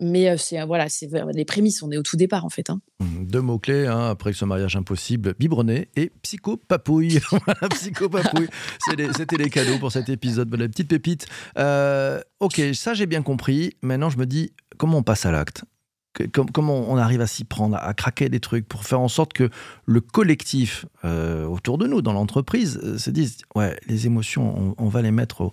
mais 0.00 0.36
c'est 0.36 0.64
voilà, 0.64 0.88
c'est 0.88 1.08
les 1.32 1.44
prémices. 1.44 1.82
On 1.82 1.90
est 1.90 1.96
au 1.96 2.02
tout 2.02 2.16
départ 2.16 2.44
en 2.44 2.50
fait. 2.50 2.70
Hein. 2.70 2.80
Mmh, 3.00 3.26
deux 3.26 3.40
mots 3.40 3.58
clés 3.58 3.86
hein, 3.86 4.10
après 4.10 4.32
ce 4.32 4.44
mariage 4.44 4.76
impossible 4.76 5.34
biberonné 5.38 5.88
et 5.96 6.12
psychopapouille. 6.22 7.20
psychopapouille. 7.70 8.48
C'était 8.88 9.36
les 9.36 9.50
cadeaux 9.50 9.78
pour 9.78 9.92
cet 9.92 10.08
épisode. 10.08 10.54
La 10.54 10.68
petite 10.68 10.88
pépite. 10.88 11.26
ok, 11.56 12.60
ça 12.74 12.94
j'ai 12.94 13.06
bien 13.06 13.22
compris. 13.22 13.76
Maintenant 13.82 14.10
je 14.10 14.18
me 14.18 14.26
dis 14.26 14.52
comment 14.76 14.98
on 14.98 15.02
passe 15.02 15.26
à 15.26 15.32
l'acte? 15.32 15.64
Comment 16.52 16.90
on 16.90 16.96
arrive 16.96 17.20
à 17.20 17.26
s'y 17.26 17.44
prendre, 17.44 17.76
à 17.76 17.94
craquer 17.94 18.28
des 18.28 18.40
trucs 18.40 18.66
pour 18.66 18.84
faire 18.84 19.00
en 19.00 19.08
sorte 19.08 19.32
que 19.32 19.50
le 19.86 20.00
collectif 20.00 20.86
euh, 21.04 21.44
autour 21.46 21.78
de 21.78 21.86
nous, 21.86 22.02
dans 22.02 22.12
l'entreprise, 22.12 22.80
euh, 22.82 22.98
se 22.98 23.10
dise 23.10 23.38
ouais, 23.54 23.78
les 23.86 24.06
émotions, 24.06 24.74
on, 24.78 24.88
va 24.88 25.02
les 25.02 25.10
mettre 25.10 25.52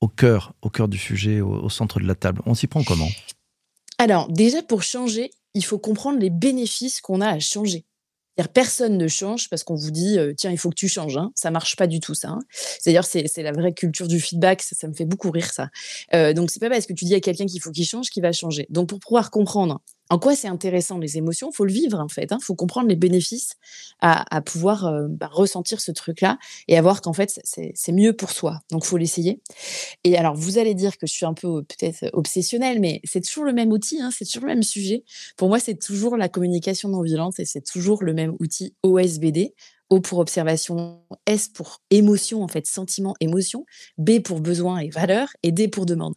au, 0.00 0.08
cœur, 0.08 0.54
au 0.62 0.70
cœur 0.70 0.88
du 0.88 0.98
sujet, 0.98 1.40
au, 1.40 1.68
centre 1.68 2.00
de 2.00 2.06
la 2.06 2.14
table. 2.14 2.40
On 2.46 2.54
s'y 2.54 2.66
prend 2.66 2.82
comment? 2.84 3.08
Alors, 3.98 4.28
déjà, 4.28 4.62
pour 4.62 4.82
changer, 4.82 5.30
il 5.54 5.64
faut 5.64 5.78
comprendre 5.78 6.18
les 6.18 6.30
bénéfices 6.30 7.00
qu'on 7.00 7.20
a 7.20 7.28
à 7.28 7.38
changer. 7.40 7.84
Personne 8.46 8.96
ne 8.96 9.08
change 9.08 9.48
parce 9.48 9.64
qu'on 9.64 9.74
vous 9.74 9.90
dit 9.90 10.16
euh, 10.16 10.32
tiens 10.36 10.52
il 10.52 10.58
faut 10.58 10.70
que 10.70 10.76
tu 10.76 10.86
changes. 10.86 11.16
Hein. 11.16 11.32
Ça 11.34 11.50
marche 11.50 11.74
pas 11.74 11.88
du 11.88 11.98
tout 11.98 12.14
ça. 12.14 12.28
Hein. 12.28 12.38
D'ailleurs 12.86 13.04
c'est 13.04 13.26
la 13.38 13.50
vraie 13.50 13.72
culture 13.72 14.06
du 14.06 14.20
feedback. 14.20 14.62
Ça, 14.62 14.86
me 14.86 14.92
fait 14.92 15.06
beaucoup 15.06 15.32
rire 15.32 15.50
ça. 15.52 15.70
Euh, 16.14 16.32
donc 16.32 16.50
c'est 16.52 16.60
pas 16.60 16.70
parce 16.70 16.86
que 16.86 16.92
tu 16.92 17.04
dis 17.04 17.14
à 17.16 17.20
quelqu'un 17.20 17.46
qu'il 17.46 17.60
faut 17.60 17.72
qu'il 17.72 17.86
change 17.86 18.10
qu'il 18.10 18.22
va 18.22 18.30
changer. 18.30 18.66
Donc 18.70 18.90
pour 18.90 19.00
pouvoir 19.00 19.32
comprendre 19.32 19.80
en 20.10 20.18
quoi 20.18 20.34
c'est 20.34 20.48
intéressant 20.48 20.98
les 20.98 21.18
émotions, 21.18 21.52
faut 21.52 21.64
le 21.64 21.72
vivre 21.72 21.98
en 21.98 22.08
fait. 22.08 22.28
Il 22.30 22.34
hein. 22.34 22.38
faut 22.40 22.54
comprendre 22.54 22.88
les 22.88 22.96
bénéfices 22.96 23.54
à, 24.00 24.40
pouvoir 24.40 24.86
euh, 24.86 25.06
bah, 25.08 25.28
ressentir 25.30 25.80
ce 25.80 25.90
truc-là 25.90 26.38
et 26.68 26.78
à 26.78 26.82
voir 26.82 27.02
qu'en 27.02 27.12
fait 27.12 27.40
c'est 27.44 27.92
mieux 27.92 28.14
pour 28.14 28.30
soi. 28.30 28.60
Donc 28.70 28.84
faut 28.84 28.96
l'essayer. 28.96 29.40
Et 30.04 30.16
alors 30.16 30.34
vous 30.34 30.58
allez 30.58 30.74
dire 30.74 30.96
que 30.98 31.06
je 31.06 31.12
suis 31.12 31.26
un 31.26 31.34
peu 31.34 31.62
peut-être 31.62 32.08
obsessionnelle, 32.12 32.80
mais 32.80 33.00
c'est 33.04 33.20
toujours 33.20 33.44
le 33.44 33.52
même 33.52 33.72
outil, 33.72 34.00
hein, 34.00 34.10
c'est 34.16 34.24
toujours 34.24 34.46
le 34.46 34.54
même 34.54 34.62
sujet. 34.62 35.04
Pour 35.36 35.48
moi 35.48 35.58
c'est 35.58 35.78
toujours 35.78 36.16
la 36.16 36.28
communication 36.28 36.88
non 36.88 37.02
violente 37.02 37.38
et 37.38 37.44
c'est 37.44 37.64
toujours 37.64 38.02
le 38.02 38.14
même 38.14 38.34
outil 38.40 38.74
OSBD 38.82 39.54
O 39.90 40.00
pour 40.00 40.18
observation, 40.18 41.02
S 41.26 41.48
pour 41.48 41.80
émotion, 41.90 42.42
en 42.42 42.48
fait, 42.48 42.66
sentiment, 42.66 43.14
émotion, 43.20 43.64
B 43.96 44.20
pour 44.20 44.40
besoin 44.40 44.78
et 44.78 44.90
valeur, 44.90 45.28
et 45.42 45.52
D 45.52 45.68
pour 45.68 45.86
demande. 45.86 46.14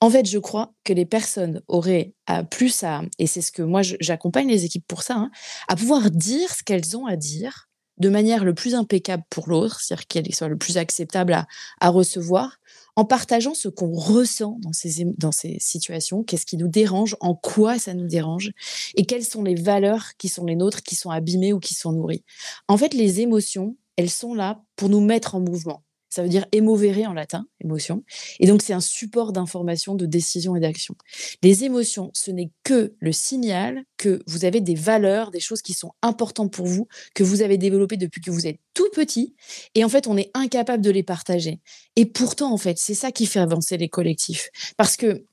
En 0.00 0.08
fait, 0.08 0.26
je 0.26 0.38
crois 0.38 0.72
que 0.84 0.92
les 0.92 1.06
personnes 1.06 1.62
auraient 1.68 2.14
plus 2.50 2.84
à, 2.84 3.02
et 3.18 3.26
c'est 3.26 3.42
ce 3.42 3.52
que 3.52 3.62
moi 3.62 3.82
j'accompagne 3.82 4.48
les 4.48 4.64
équipes 4.64 4.86
pour 4.86 5.02
ça, 5.02 5.16
hein, 5.16 5.30
à 5.66 5.76
pouvoir 5.76 6.10
dire 6.10 6.54
ce 6.54 6.62
qu'elles 6.62 6.96
ont 6.96 7.06
à 7.06 7.16
dire 7.16 7.68
de 7.98 8.08
manière 8.08 8.44
le 8.44 8.54
plus 8.54 8.74
impeccable 8.74 9.24
pour 9.30 9.48
l'autre, 9.48 9.80
c'est-à-dire 9.80 10.06
qu'elle 10.06 10.34
soit 10.34 10.48
le 10.48 10.56
plus 10.56 10.78
acceptable 10.78 11.46
à, 11.80 11.90
recevoir, 11.90 12.58
en 12.98 13.04
partageant 13.04 13.54
ce 13.54 13.68
qu'on 13.68 13.92
ressent 13.92 14.56
dans 14.58 14.72
ces, 14.72 15.04
dans 15.04 15.30
ces 15.30 15.56
situations, 15.60 16.24
qu'est-ce 16.24 16.44
qui 16.44 16.56
nous 16.56 16.66
dérange, 16.66 17.14
en 17.20 17.36
quoi 17.36 17.78
ça 17.78 17.94
nous 17.94 18.08
dérange, 18.08 18.50
et 18.96 19.06
quelles 19.06 19.24
sont 19.24 19.44
les 19.44 19.54
valeurs 19.54 20.16
qui 20.18 20.28
sont 20.28 20.44
les 20.44 20.56
nôtres, 20.56 20.82
qui 20.82 20.96
sont 20.96 21.10
abîmées 21.10 21.52
ou 21.52 21.60
qui 21.60 21.74
sont 21.74 21.92
nourries. 21.92 22.24
En 22.66 22.76
fait, 22.76 22.94
les 22.94 23.20
émotions, 23.20 23.76
elles 23.94 24.10
sont 24.10 24.34
là 24.34 24.64
pour 24.74 24.88
nous 24.88 25.00
mettre 25.00 25.36
en 25.36 25.40
mouvement. 25.40 25.84
Ça 26.08 26.22
veut 26.22 26.28
dire 26.28 26.46
émovere 26.52 27.08
en 27.08 27.12
latin, 27.12 27.46
émotion. 27.62 28.02
Et 28.40 28.46
donc, 28.46 28.62
c'est 28.62 28.72
un 28.72 28.80
support 28.80 29.32
d'information, 29.32 29.94
de 29.94 30.06
décision 30.06 30.56
et 30.56 30.60
d'action. 30.60 30.94
Les 31.42 31.64
émotions, 31.64 32.10
ce 32.14 32.30
n'est 32.30 32.50
que 32.64 32.94
le 32.98 33.12
signal 33.12 33.84
que 33.96 34.22
vous 34.26 34.44
avez 34.44 34.60
des 34.60 34.74
valeurs, 34.74 35.30
des 35.30 35.40
choses 35.40 35.62
qui 35.62 35.74
sont 35.74 35.92
importantes 36.02 36.52
pour 36.52 36.66
vous, 36.66 36.88
que 37.14 37.22
vous 37.22 37.42
avez 37.42 37.58
développées 37.58 37.96
depuis 37.96 38.20
que 38.20 38.30
vous 38.30 38.46
êtes 38.46 38.58
tout 38.74 38.88
petit. 38.94 39.34
Et 39.74 39.84
en 39.84 39.88
fait, 39.88 40.06
on 40.06 40.16
est 40.16 40.30
incapable 40.34 40.82
de 40.82 40.90
les 40.90 41.02
partager. 41.02 41.60
Et 41.96 42.06
pourtant, 42.06 42.52
en 42.52 42.58
fait, 42.58 42.78
c'est 42.78 42.94
ça 42.94 43.12
qui 43.12 43.26
fait 43.26 43.40
avancer 43.40 43.76
les 43.76 43.88
collectifs. 43.88 44.48
Parce 44.76 44.96
que 44.96 45.26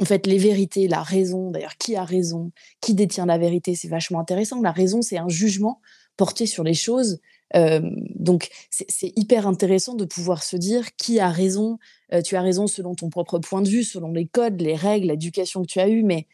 en 0.00 0.04
fait, 0.04 0.26
les 0.26 0.38
vérités, 0.38 0.86
la 0.86 1.02
raison, 1.02 1.50
d'ailleurs, 1.50 1.76
qui 1.76 1.96
a 1.96 2.04
raison, 2.04 2.52
qui 2.80 2.94
détient 2.94 3.26
la 3.26 3.36
vérité, 3.36 3.74
c'est 3.74 3.88
vachement 3.88 4.20
intéressant. 4.20 4.60
La 4.60 4.70
raison, 4.70 5.02
c'est 5.02 5.18
un 5.18 5.28
jugement 5.28 5.80
porté 6.16 6.46
sur 6.46 6.62
les 6.62 6.74
choses 6.74 7.18
donc, 7.54 8.48
c'est 8.70 9.12
hyper 9.16 9.46
intéressant 9.46 9.94
de 9.94 10.04
pouvoir 10.04 10.42
se 10.42 10.56
dire 10.56 10.94
qui 10.96 11.18
a 11.20 11.30
raison. 11.30 11.78
tu 12.24 12.36
as 12.36 12.42
raison 12.42 12.66
selon 12.66 12.94
ton 12.94 13.10
propre 13.10 13.38
point 13.38 13.62
de 13.62 13.68
vue, 13.68 13.84
selon 13.84 14.12
les 14.12 14.26
codes, 14.26 14.60
les 14.60 14.76
règles, 14.76 15.08
l'éducation 15.08 15.62
que 15.62 15.66
tu 15.66 15.80
as 15.80 15.88
eue. 15.88 16.02
Mais 16.02 16.26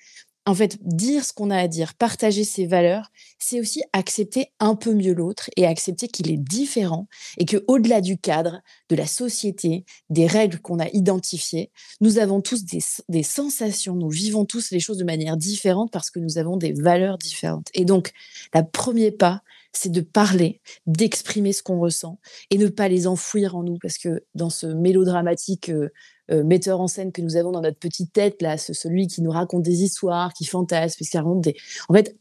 en 0.47 0.55
fait, 0.55 0.79
dire 0.83 1.25
ce 1.25 1.33
qu'on 1.33 1.51
a 1.51 1.57
à 1.57 1.69
dire, 1.69 1.95
partager 1.95 2.45
ses 2.45 2.67
valeurs, 2.67 3.11
c'est 3.39 3.61
aussi 3.61 3.83
accepter 3.95 4.49
un 4.61 4.75
peu 4.75 4.93
mieux 4.93 5.15
l'autre 5.15 5.49
et 5.57 5.67
accepter 5.67 6.07
qu'il 6.09 6.31
est 6.31 6.37
différent 6.37 7.09
et 7.39 7.47
que 7.47 7.65
au-delà 7.67 8.03
du 8.03 8.19
cadre, 8.19 8.61
de 8.91 8.97
la 8.97 9.07
société, 9.07 9.87
des 10.11 10.27
règles 10.27 10.61
qu'on 10.61 10.81
a 10.81 10.89
identifiées, 10.89 11.71
nous 12.03 12.19
avons 12.19 12.43
tous 12.43 12.65
des, 12.65 12.81
des, 13.09 13.23
sensations, 13.23 13.95
nous 13.95 14.11
vivons 14.11 14.45
tous 14.45 14.71
les 14.71 14.81
choses 14.81 14.99
de 14.99 15.05
manière 15.05 15.39
différente 15.39 15.91
parce 15.91 16.11
que 16.11 16.19
nous 16.19 16.37
avons 16.37 16.59
des 16.59 16.75
valeurs 16.75 17.17
différentes. 17.17 17.69
Et 17.73 17.87
donc, 17.87 18.13
le 18.53 18.63
premier 18.71 19.13
pas, 19.13 19.43
c'est 19.77 19.91
de 19.91 20.01
parler, 20.01 20.61
d'exprimer 20.87 21.53
ce 21.53 21.63
qu'on 21.63 21.79
ressent 21.79 22.19
et 22.51 22.59
ne 22.59 22.69
pas 22.69 22.89
les 22.89 23.07
enfouir 23.07 23.57
en 23.57 23.63
nous. 23.63 23.79
Parce 23.81 23.99
que 23.99 24.25
dans 24.35 24.51
ce 24.51 24.67
mélodramatique 24.67 25.69
euh, 25.71 25.91
euh, 26.31 26.43
metteur 26.45 26.81
en 26.81 26.89
scène 26.89 27.13
que 27.13 27.23
nous 27.23 27.37
avons 27.37 27.53
dans 27.53 27.61
notre 27.61 27.79
petite 27.79 28.13
tête 28.13 28.41
là, 28.41 28.57
celui 28.57 29.07
qui 29.07 29.23
nous 29.23 29.31
raconte 29.31 29.63
des 29.63 29.83
histoires, 29.83 30.33
qui 30.33 30.45
fantasme, 30.45 31.05
qui 31.05 31.17
raconte 31.17 31.43
des, 31.43 31.57
en 31.89 31.95
fait, 31.95 32.17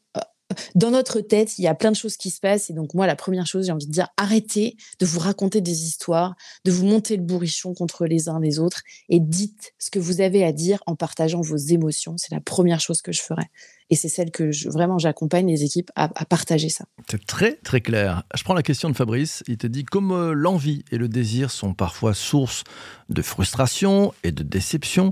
dans 0.75 0.91
notre 0.91 1.21
tête, 1.21 1.57
il 1.57 1.63
y 1.63 1.67
a 1.67 1.75
plein 1.75 1.91
de 1.91 1.95
choses 1.95 2.17
qui 2.17 2.29
se 2.29 2.39
passent. 2.39 2.69
Et 2.69 2.73
donc, 2.73 2.93
moi, 2.93 3.07
la 3.07 3.15
première 3.15 3.45
chose, 3.45 3.65
j'ai 3.65 3.71
envie 3.71 3.87
de 3.87 3.91
dire, 3.91 4.09
arrêtez 4.17 4.77
de 4.99 5.05
vous 5.05 5.19
raconter 5.19 5.61
des 5.61 5.83
histoires, 5.83 6.35
de 6.65 6.71
vous 6.71 6.85
monter 6.85 7.17
le 7.17 7.23
bourrichon 7.23 7.73
contre 7.73 8.05
les 8.05 8.29
uns 8.29 8.39
les 8.39 8.59
autres 8.59 8.81
et 9.09 9.19
dites 9.19 9.73
ce 9.79 9.89
que 9.89 9.99
vous 9.99 10.21
avez 10.21 10.43
à 10.43 10.51
dire 10.51 10.83
en 10.85 10.95
partageant 10.95 11.41
vos 11.41 11.57
émotions. 11.57 12.15
C'est 12.17 12.31
la 12.31 12.41
première 12.41 12.79
chose 12.79 13.01
que 13.01 13.11
je 13.11 13.21
ferais. 13.21 13.49
Et 13.89 13.95
c'est 13.95 14.09
celle 14.09 14.31
que 14.31 14.49
vraiment 14.69 14.97
j'accompagne 14.97 15.47
les 15.47 15.63
équipes 15.63 15.91
à, 15.95 16.07
partager 16.25 16.69
ça. 16.69 16.85
C'est 17.09 17.25
très, 17.25 17.55
très 17.57 17.81
clair. 17.81 18.23
Je 18.35 18.43
prends 18.43 18.53
la 18.53 18.63
question 18.63 18.89
de 18.89 18.95
Fabrice. 18.95 19.43
Il 19.47 19.57
te 19.57 19.67
dit 19.67 19.83
comme 19.83 20.11
euh, 20.11 20.33
l'envie 20.33 20.83
et 20.91 20.97
le 20.97 21.07
désir 21.07 21.51
sont 21.51 21.73
parfois 21.73 22.13
source 22.13 22.63
de 23.09 23.21
frustration 23.21 24.13
et 24.23 24.31
de 24.31 24.43
déception, 24.43 25.11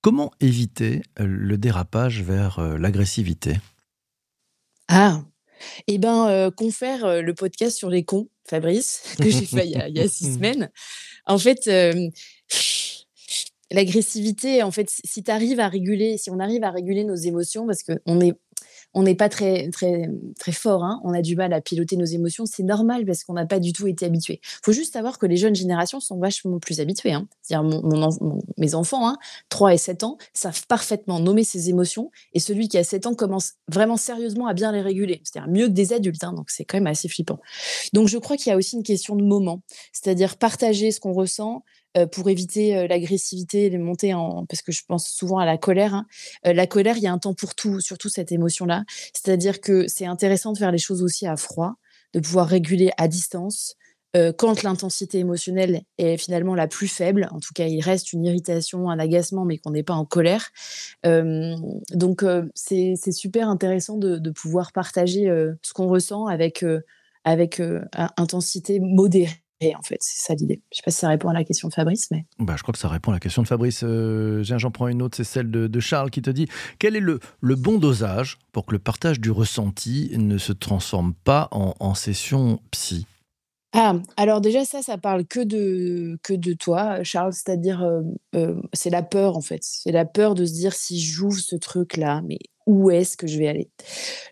comment 0.00 0.32
éviter 0.40 1.02
euh, 1.20 1.26
le 1.26 1.58
dérapage 1.58 2.22
vers 2.22 2.58
euh, 2.58 2.78
l'agressivité? 2.78 3.58
Ah! 4.88 5.22
Eh 5.86 5.98
ben, 5.98 6.28
euh, 6.28 6.50
confère, 6.50 7.04
euh, 7.04 7.22
le 7.22 7.34
podcast 7.34 7.76
sur 7.76 7.88
les 7.90 8.04
cons, 8.04 8.28
Fabrice, 8.48 9.02
que 9.18 9.30
j'ai 9.30 9.46
fait 9.46 9.66
il 9.66 9.96
y 9.96 10.00
a 10.00 10.08
six 10.08 10.34
semaines. 10.34 10.70
En 11.26 11.38
fait, 11.38 11.68
l'agressivité, 13.70 14.62
en 14.62 14.70
fait, 14.70 14.88
si 15.04 15.22
tu 15.22 15.30
arrives 15.30 15.60
à 15.60 15.68
réguler 15.68 16.18
si 16.18 16.30
on 16.30 16.38
arrive 16.38 16.62
à 16.64 16.70
réguler 16.70 17.04
nos 17.04 17.16
émotions 17.16 17.66
parce 17.66 17.82
qu'on 17.82 18.20
est 18.20 18.34
on 18.96 19.02
n'est 19.02 19.14
pas 19.14 19.28
très, 19.28 19.68
très, 19.68 20.08
très 20.38 20.52
fort, 20.52 20.82
hein. 20.82 21.02
on 21.04 21.12
a 21.12 21.20
du 21.20 21.36
mal 21.36 21.52
à 21.52 21.60
piloter 21.60 21.98
nos 21.98 22.06
émotions, 22.06 22.46
c'est 22.46 22.62
normal 22.62 23.04
parce 23.04 23.24
qu'on 23.24 23.34
n'a 23.34 23.44
pas 23.44 23.60
du 23.60 23.74
tout 23.74 23.86
été 23.86 24.06
habitué. 24.06 24.40
Il 24.42 24.64
faut 24.64 24.72
juste 24.72 24.94
savoir 24.94 25.18
que 25.18 25.26
les 25.26 25.36
jeunes 25.36 25.54
générations 25.54 26.00
sont 26.00 26.18
vachement 26.18 26.58
plus 26.58 26.80
habituées. 26.80 27.12
Hein. 27.12 27.28
C'est-à-dire 27.42 27.68
mon, 27.82 28.08
mes 28.56 28.74
enfants, 28.74 29.06
hein, 29.06 29.18
3 29.50 29.74
et 29.74 29.76
7 29.76 30.02
ans, 30.02 30.16
savent 30.32 30.66
parfaitement 30.66 31.20
nommer 31.20 31.44
ses 31.44 31.68
émotions 31.68 32.10
et 32.32 32.40
celui 32.40 32.68
qui 32.68 32.78
a 32.78 32.84
7 32.84 33.06
ans 33.06 33.14
commence 33.14 33.52
vraiment 33.68 33.98
sérieusement 33.98 34.46
à 34.46 34.54
bien 34.54 34.72
les 34.72 34.80
réguler. 34.80 35.20
C'est-à-dire 35.24 35.52
mieux 35.52 35.66
que 35.66 35.72
des 35.72 35.92
adultes, 35.92 36.24
hein, 36.24 36.32
donc 36.32 36.48
c'est 36.48 36.64
quand 36.64 36.78
même 36.78 36.86
assez 36.86 37.08
flippant. 37.08 37.38
Donc 37.92 38.08
je 38.08 38.16
crois 38.16 38.38
qu'il 38.38 38.48
y 38.48 38.52
a 38.54 38.56
aussi 38.56 38.76
une 38.76 38.82
question 38.82 39.14
de 39.14 39.24
moment, 39.24 39.60
c'est-à-dire 39.92 40.38
partager 40.38 40.90
ce 40.90 41.00
qu'on 41.00 41.12
ressent, 41.12 41.64
pour 42.04 42.28
éviter 42.28 42.76
euh, 42.76 42.86
l'agressivité, 42.86 43.70
les 43.70 43.78
montées 43.78 44.12
en 44.12 44.44
parce 44.46 44.62
que 44.62 44.72
je 44.72 44.82
pense 44.86 45.08
souvent 45.08 45.38
à 45.38 45.46
la 45.46 45.56
colère. 45.56 45.94
Hein. 45.94 46.06
Euh, 46.46 46.52
la 46.52 46.66
colère, 46.66 46.96
il 46.98 47.02
y 47.02 47.06
a 47.06 47.12
un 47.12 47.18
temps 47.18 47.34
pour 47.34 47.54
tout, 47.54 47.80
surtout 47.80 48.08
cette 48.08 48.32
émotion-là. 48.32 48.84
C'est-à-dire 49.14 49.60
que 49.60 49.88
c'est 49.88 50.06
intéressant 50.06 50.52
de 50.52 50.58
faire 50.58 50.72
les 50.72 50.78
choses 50.78 51.02
aussi 51.02 51.26
à 51.26 51.36
froid, 51.36 51.76
de 52.12 52.20
pouvoir 52.20 52.48
réguler 52.48 52.90
à 52.98 53.08
distance. 53.08 53.76
quand 54.38 54.62
l'intensité 54.62 55.18
émotionnelle 55.18 55.82
est 55.98 56.16
finalement 56.16 56.54
la 56.54 56.68
plus 56.68 56.88
faible, 56.88 57.28
en 57.32 57.38
tout 57.38 57.52
cas, 57.54 57.66
il 57.66 57.82
reste 57.82 58.14
une 58.14 58.24
irritation, 58.24 58.88
un 58.88 58.98
agacement, 58.98 59.44
mais 59.44 59.58
qu'on 59.58 59.72
n'est 59.72 59.82
pas 59.82 59.94
en 59.94 60.06
colère. 60.06 60.52
donc, 61.04 62.24
c'est 62.54 63.12
super 63.12 63.50
intéressant 63.50 63.98
de, 63.98 64.16
de 64.16 64.30
pouvoir 64.30 64.72
partager 64.72 65.26
ce 65.60 65.72
qu'on 65.74 65.86
ressent 65.86 66.26
avec, 66.28 66.64
avec 67.24 67.60
intensité 68.16 68.80
modérée 68.80 69.45
en 69.62 69.82
fait, 69.82 69.98
c'est 70.00 70.26
ça 70.26 70.34
l'idée. 70.34 70.60
Je 70.70 70.74
ne 70.74 70.76
sais 70.76 70.82
pas 70.84 70.90
si 70.90 70.98
ça 70.98 71.08
répond 71.08 71.28
à 71.28 71.32
la 71.32 71.44
question 71.44 71.68
de 71.68 71.74
Fabrice, 71.74 72.08
mais. 72.10 72.26
Bah, 72.38 72.54
je 72.56 72.62
crois 72.62 72.72
que 72.72 72.78
ça 72.78 72.88
répond 72.88 73.10
à 73.10 73.14
la 73.14 73.20
question 73.20 73.42
de 73.42 73.48
Fabrice. 73.48 73.80
Euh, 73.84 74.42
j'en 74.42 74.70
prends 74.70 74.88
une 74.88 75.02
autre, 75.02 75.16
c'est 75.16 75.24
celle 75.24 75.50
de, 75.50 75.80
Charles 75.80 76.10
qui 76.10 76.22
te 76.22 76.30
dit 76.30 76.48
quel 76.78 76.96
est 76.96 77.00
le, 77.00 77.20
bon 77.40 77.78
dosage 77.78 78.38
pour 78.52 78.66
que 78.66 78.72
le 78.72 78.78
partage 78.78 79.20
du 79.20 79.30
ressenti 79.30 80.10
ne 80.16 80.38
se 80.38 80.52
transforme 80.52 81.14
pas 81.24 81.48
en, 81.52 81.94
session 81.94 82.60
psy? 82.70 83.06
Ah, 83.72 83.94
alors 84.16 84.40
déjà 84.40 84.64
ça, 84.64 84.82
ça 84.82 84.98
parle 84.98 85.26
que 85.26 85.40
de 85.40 86.18
que 86.22 86.32
de 86.34 86.52
toi, 86.52 87.02
Charles. 87.02 87.32
C'est-à-dire, 87.32 87.82
euh, 87.82 88.02
euh, 88.34 88.60
c'est 88.72 88.90
la 88.90 89.02
peur 89.02 89.36
en 89.36 89.40
fait. 89.40 89.60
C'est 89.62 89.92
la 89.92 90.04
peur 90.04 90.34
de 90.34 90.44
se 90.44 90.52
dire 90.52 90.74
si 90.74 91.00
j'ouvre 91.00 91.38
ce 91.38 91.56
truc-là, 91.56 92.22
mais 92.26 92.38
où 92.66 92.90
est-ce 92.90 93.16
que 93.16 93.26
je 93.26 93.38
vais 93.38 93.48
aller? 93.48 93.70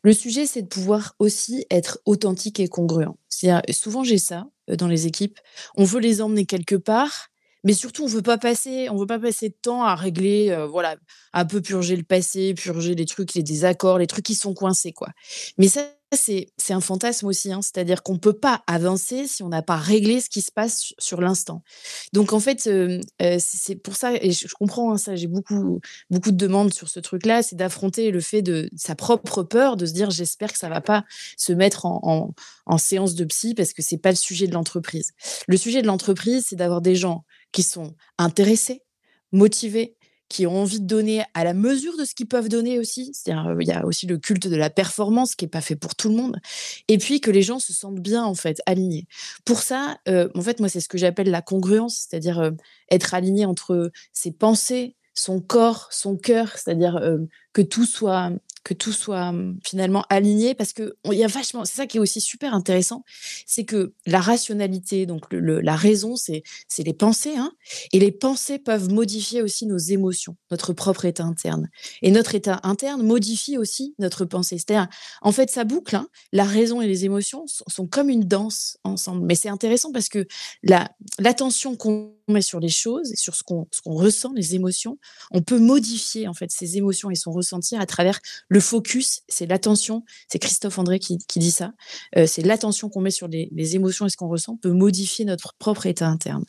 Le 0.02 0.12
sujet, 0.12 0.46
c'est 0.46 0.62
de 0.62 0.68
pouvoir 0.68 1.14
aussi 1.18 1.66
être 1.70 1.98
authentique 2.04 2.60
et 2.60 2.68
congruent. 2.68 3.16
souvent 3.70 4.02
j'ai 4.02 4.18
ça 4.18 4.46
dans 4.68 4.88
les 4.88 5.06
équipes. 5.06 5.38
On 5.76 5.84
veut 5.84 6.00
les 6.00 6.22
emmener 6.22 6.46
quelque 6.46 6.76
part, 6.76 7.28
mais 7.64 7.72
surtout 7.72 8.04
on 8.04 8.06
veut 8.06 8.22
pas 8.22 8.38
passer, 8.38 8.88
on 8.90 8.96
veut 8.96 9.06
pas 9.06 9.18
passer 9.18 9.48
de 9.48 9.56
temps 9.60 9.82
à 9.84 9.94
régler, 9.94 10.50
euh, 10.50 10.66
voilà, 10.66 10.96
un 11.32 11.44
peu 11.44 11.60
purger 11.60 11.96
le 11.96 12.02
passé, 12.02 12.54
purger 12.54 12.94
les 12.94 13.06
trucs, 13.06 13.34
les 13.34 13.42
désaccords, 13.42 13.98
les 13.98 14.06
trucs 14.06 14.24
qui 14.24 14.34
sont 14.34 14.54
coincés, 14.54 14.92
quoi. 14.92 15.08
Mais 15.58 15.68
ça, 15.68 15.82
c'est 16.16 16.52
un 16.70 16.80
fantasme 16.80 17.26
aussi, 17.26 17.52
hein. 17.52 17.60
c'est-à-dire 17.62 18.02
qu'on 18.02 18.14
ne 18.14 18.18
peut 18.18 18.32
pas 18.32 18.62
avancer 18.66 19.26
si 19.26 19.42
on 19.42 19.48
n'a 19.48 19.62
pas 19.62 19.76
réglé 19.76 20.20
ce 20.20 20.28
qui 20.28 20.40
se 20.40 20.52
passe 20.52 20.92
sur 20.98 21.20
l'instant. 21.20 21.62
Donc 22.12 22.32
en 22.32 22.40
fait, 22.40 22.60
c'est 22.60 23.76
pour 23.76 23.96
ça, 23.96 24.14
et 24.14 24.32
je, 24.32 24.54
comprends 24.54 24.92
hein, 24.92 24.98
ça, 24.98 25.16
j'ai 25.16 25.26
beaucoup, 25.26 25.80
beaucoup 26.10 26.30
de 26.30 26.36
demandes 26.36 26.72
sur 26.72 26.88
ce 26.88 27.00
truc-là, 27.00 27.42
c'est 27.42 27.56
d'affronter 27.56 28.10
le 28.10 28.20
fait 28.20 28.42
de 28.42 28.68
sa 28.76 28.94
propre 28.94 29.42
peur, 29.42 29.76
de 29.76 29.86
se 29.86 29.92
dire 29.92 30.10
j'espère 30.10 30.52
que 30.52 30.58
ça 30.58 30.68
va 30.68 30.80
pas 30.80 31.04
se 31.36 31.52
mettre 31.52 31.86
en, 31.86 32.34
en 32.66 32.78
séance 32.78 33.14
de 33.14 33.24
psy 33.24 33.54
parce 33.54 33.72
que 33.72 33.82
c'est 33.82 33.98
pas 33.98 34.10
le 34.10 34.16
sujet 34.16 34.46
de 34.46 34.52
l'entreprise. 34.52 35.12
Le 35.46 35.56
sujet 35.56 35.82
de 35.82 35.86
l'entreprise, 35.86 36.44
c'est 36.48 36.56
d'avoir 36.56 36.80
des 36.80 36.96
gens 36.96 37.24
qui 37.52 37.62
sont 37.62 37.94
intéressés, 38.18 38.82
motivés, 39.32 39.96
qui 40.28 40.46
ont 40.46 40.62
envie 40.62 40.80
de 40.80 40.86
donner 40.86 41.24
à 41.34 41.44
la 41.44 41.54
mesure 41.54 41.96
de 41.96 42.04
ce 42.04 42.14
qu'ils 42.14 42.26
peuvent 42.26 42.48
donner 42.48 42.78
aussi. 42.78 43.12
C'est-à-dire, 43.12 43.48
euh, 43.48 43.56
il 43.60 43.68
y 43.68 43.72
a 43.72 43.84
aussi 43.84 44.06
le 44.06 44.18
culte 44.18 44.48
de 44.48 44.56
la 44.56 44.70
performance 44.70 45.34
qui 45.34 45.44
n'est 45.44 45.50
pas 45.50 45.60
fait 45.60 45.76
pour 45.76 45.94
tout 45.94 46.08
le 46.08 46.16
monde. 46.16 46.38
Et 46.88 46.98
puis 46.98 47.20
que 47.20 47.30
les 47.30 47.42
gens 47.42 47.58
se 47.58 47.72
sentent 47.72 48.00
bien, 48.00 48.24
en 48.24 48.34
fait, 48.34 48.60
alignés. 48.66 49.06
Pour 49.44 49.60
ça, 49.60 49.98
euh, 50.08 50.28
en 50.34 50.42
fait, 50.42 50.60
moi, 50.60 50.68
c'est 50.68 50.80
ce 50.80 50.88
que 50.88 50.98
j'appelle 50.98 51.30
la 51.30 51.42
congruence, 51.42 52.06
c'est-à-dire 52.08 52.38
euh, 52.40 52.50
être 52.90 53.14
aligné 53.14 53.44
entre 53.44 53.90
ses 54.12 54.32
pensées, 54.32 54.96
son 55.14 55.40
corps, 55.40 55.88
son 55.90 56.16
cœur, 56.16 56.52
c'est-à-dire 56.56 57.00
que 57.52 57.62
tout 57.62 57.86
soit 57.86 58.32
que 58.64 58.74
tout 58.74 58.92
soit 58.92 59.28
hum, 59.28 59.58
finalement 59.62 60.04
aligné, 60.08 60.54
parce 60.54 60.72
que 60.72 60.96
il 61.12 61.18
y 61.18 61.24
a 61.24 61.28
vachement, 61.28 61.64
c'est 61.64 61.76
ça 61.76 61.86
qui 61.86 61.98
est 61.98 62.00
aussi 62.00 62.20
super 62.20 62.54
intéressant, 62.54 63.04
c'est 63.46 63.64
que 63.64 63.92
la 64.06 64.20
rationalité, 64.20 65.06
donc 65.06 65.24
la 65.30 65.76
raison, 65.76 66.16
c'est 66.16 66.42
les 66.78 66.94
pensées, 66.94 67.36
hein, 67.36 67.52
et 67.92 67.98
les 68.00 68.10
pensées 68.10 68.58
peuvent 68.58 68.90
modifier 68.90 69.42
aussi 69.42 69.66
nos 69.66 69.78
émotions, 69.78 70.36
notre 70.50 70.72
propre 70.72 71.04
état 71.04 71.24
interne. 71.24 71.68
Et 72.02 72.10
notre 72.10 72.34
état 72.34 72.60
interne 72.62 73.02
modifie 73.02 73.58
aussi 73.58 73.94
notre 73.98 74.24
pensée. 74.24 74.56
C'est-à-dire, 74.56 74.88
en 75.22 75.32
fait, 75.32 75.50
ça 75.50 75.64
boucle. 75.64 75.96
Hein, 75.96 76.08
la 76.32 76.44
raison 76.44 76.80
et 76.80 76.86
les 76.86 77.04
émotions 77.04 77.44
sont, 77.46 77.86
comme 77.86 78.08
une 78.08 78.24
danse 78.24 78.78
ensemble. 78.84 79.26
Mais 79.26 79.34
c'est 79.34 79.48
intéressant 79.48 79.92
parce 79.92 80.08
que 80.08 80.26
l'attention 81.18 81.76
qu'on 81.76 82.14
met 82.32 82.42
sur 82.42 82.60
les 82.60 82.68
choses, 82.68 83.12
sur 83.14 83.34
ce 83.34 83.42
qu'on 83.42 83.66
ressent, 83.84 84.32
les 84.34 84.54
émotions, 84.54 84.98
on 85.30 85.42
peut 85.42 85.58
modifier 85.58 86.26
en 86.28 86.34
fait 86.34 86.50
ces 86.50 86.76
émotions 86.76 87.10
et 87.10 87.14
son 87.14 87.32
ressentir 87.32 87.80
à 87.80 87.86
travers 87.86 88.20
le 88.48 88.60
focus. 88.60 89.22
C'est 89.28 89.46
l'attention. 89.46 90.04
C'est 90.28 90.38
Christophe 90.38 90.78
André 90.78 90.98
qui, 90.98 91.18
dit 91.36 91.50
ça. 91.50 91.72
Euh, 92.16 92.26
c'est 92.26 92.42
l'attention 92.42 92.88
qu'on 92.88 93.00
met 93.00 93.10
sur 93.10 93.28
les, 93.28 93.50
émotions 93.74 94.06
et 94.06 94.10
ce 94.10 94.16
qu'on 94.16 94.28
ressent 94.28 94.56
peut 94.56 94.72
modifier 94.72 95.24
notre 95.24 95.54
propre 95.54 95.86
état 95.86 96.06
interne. 96.06 96.44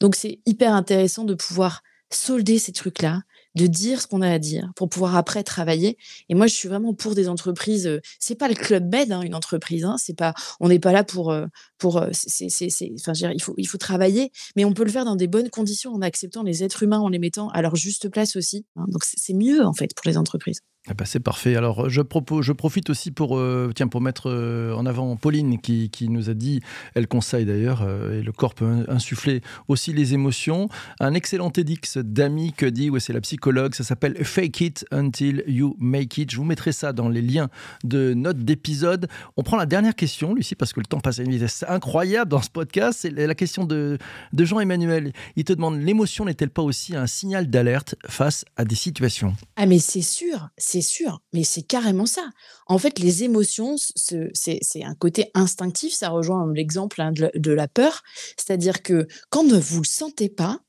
Donc 0.00 0.14
c'est 0.14 0.40
hyper 0.46 0.74
intéressant 0.74 1.24
de 1.24 1.34
pouvoir 1.34 1.82
solder 2.10 2.58
ces 2.58 2.72
trucs-là, 2.72 3.22
de 3.58 3.66
dire 3.66 4.00
ce 4.00 4.06
qu'on 4.06 4.22
a 4.22 4.30
à 4.30 4.38
dire 4.38 4.70
pour 4.76 4.88
pouvoir 4.88 5.16
après 5.16 5.42
travailler. 5.42 5.98
Et 6.28 6.34
moi, 6.34 6.46
je 6.46 6.54
suis 6.54 6.68
vraiment 6.68 6.94
pour 6.94 7.14
des 7.14 7.28
entreprises. 7.28 7.86
Euh, 7.86 8.00
c'est 8.18 8.36
pas 8.36 8.48
le 8.48 8.54
club 8.54 8.90
med, 8.90 9.12
hein, 9.12 9.20
une 9.22 9.34
entreprise. 9.34 9.84
Hein, 9.84 9.96
c'est 9.98 10.16
pas, 10.16 10.32
on 10.60 10.68
n'est 10.68 10.78
pas 10.78 10.92
là 10.92 11.04
pour, 11.04 11.30
euh, 11.30 11.46
pour. 11.76 11.98
Euh, 11.98 12.10
enfin, 12.10 13.12
il 13.12 13.42
faut, 13.42 13.54
il 13.58 13.66
faut 13.66 13.78
travailler, 13.78 14.30
mais 14.56 14.64
on 14.64 14.72
peut 14.72 14.84
le 14.84 14.90
faire 14.90 15.04
dans 15.04 15.16
des 15.16 15.26
bonnes 15.26 15.50
conditions 15.50 15.92
en 15.92 16.00
acceptant 16.00 16.42
les 16.42 16.62
êtres 16.62 16.82
humains, 16.84 17.00
en 17.00 17.08
les 17.08 17.18
mettant 17.18 17.48
à 17.48 17.60
leur 17.60 17.76
juste 17.76 18.08
place 18.08 18.36
aussi. 18.36 18.64
Hein. 18.76 18.84
donc 18.88 19.02
c'est 19.04 19.34
mieux 19.34 19.64
en 19.64 19.74
fait 19.74 19.94
pour 19.94 20.08
les 20.08 20.16
entreprises. 20.16 20.60
Eh 20.90 20.94
ben, 20.94 21.04
c'est 21.04 21.20
parfait. 21.20 21.54
Alors, 21.54 21.90
je, 21.90 22.00
propose, 22.00 22.44
je 22.44 22.52
profite 22.52 22.88
aussi 22.88 23.10
pour, 23.10 23.36
euh, 23.36 23.72
tiens, 23.74 23.88
pour 23.88 24.00
mettre 24.00 24.30
euh, 24.30 24.72
en 24.72 24.86
avant 24.86 25.16
Pauline 25.16 25.60
qui, 25.60 25.90
qui, 25.90 26.08
nous 26.08 26.30
a 26.30 26.34
dit, 26.34 26.60
elle 26.94 27.06
conseille 27.06 27.44
d'ailleurs, 27.44 27.82
euh, 27.82 28.20
et 28.20 28.22
le 28.22 28.32
corps 28.32 28.54
peut 28.54 28.86
insuffler 28.88 29.42
aussi 29.66 29.92
les 29.92 30.14
émotions. 30.14 30.68
Un 30.98 31.12
excellent 31.12 31.50
TEDx 31.50 31.98
d'Ami 31.98 32.54
que 32.54 32.64
dit, 32.64 32.90
c'est 33.00 33.12
la 33.12 33.20
psychologue, 33.20 33.74
ça 33.74 33.84
s'appelle 33.84 34.24
Fake 34.24 34.60
It 34.62 34.86
Until 34.90 35.44
You 35.46 35.76
Make 35.78 36.16
It. 36.16 36.30
Je 36.30 36.36
vous 36.38 36.44
mettrai 36.44 36.72
ça 36.72 36.94
dans 36.94 37.10
les 37.10 37.22
liens 37.22 37.50
de 37.84 38.14
notes 38.14 38.38
d'épisode. 38.38 39.08
On 39.36 39.42
prend 39.42 39.58
la 39.58 39.66
dernière 39.66 39.94
question, 39.94 40.32
Lucie, 40.32 40.54
parce 40.54 40.72
que 40.72 40.80
le 40.80 40.86
temps 40.86 41.00
passe 41.00 41.18
à 41.18 41.22
une 41.22 41.32
vitesse 41.32 41.66
incroyable 41.68 42.30
dans 42.30 42.42
ce 42.42 42.50
podcast. 42.50 43.00
C'est 43.02 43.10
la 43.10 43.34
question 43.34 43.64
de, 43.64 43.98
de 44.32 44.44
Jean-Emmanuel. 44.44 45.12
Il 45.36 45.44
te 45.44 45.52
demande, 45.52 45.82
l'émotion 45.82 46.24
n'est-elle 46.24 46.50
pas 46.50 46.62
aussi 46.62 46.96
un 46.96 47.06
signal 47.06 47.50
d'alerte 47.50 47.94
face 48.06 48.46
à 48.56 48.64
des 48.64 48.74
situations? 48.74 49.36
Ah, 49.56 49.66
mais 49.66 49.80
c'est 49.80 50.02
sûr, 50.02 50.48
c'est 50.70 50.82
sûr, 50.82 51.22
mais 51.32 51.44
c'est 51.44 51.62
carrément 51.62 52.04
ça. 52.04 52.28
En 52.66 52.76
fait, 52.76 52.98
les 52.98 53.24
émotions, 53.24 53.76
c'est 53.78 54.84
un 54.84 54.94
côté 54.94 55.30
instinctif, 55.32 55.94
ça 55.94 56.10
rejoint 56.10 56.52
l'exemple 56.52 57.00
hein, 57.00 57.10
de, 57.12 57.52
la 57.52 57.68
peur, 57.68 58.02
c'est-à-dire 58.36 58.82
que 58.82 59.06
quand 59.30 59.46
vous 59.46 59.80
ne 59.80 59.86
sentez 59.86 60.28
pas, 60.28 60.60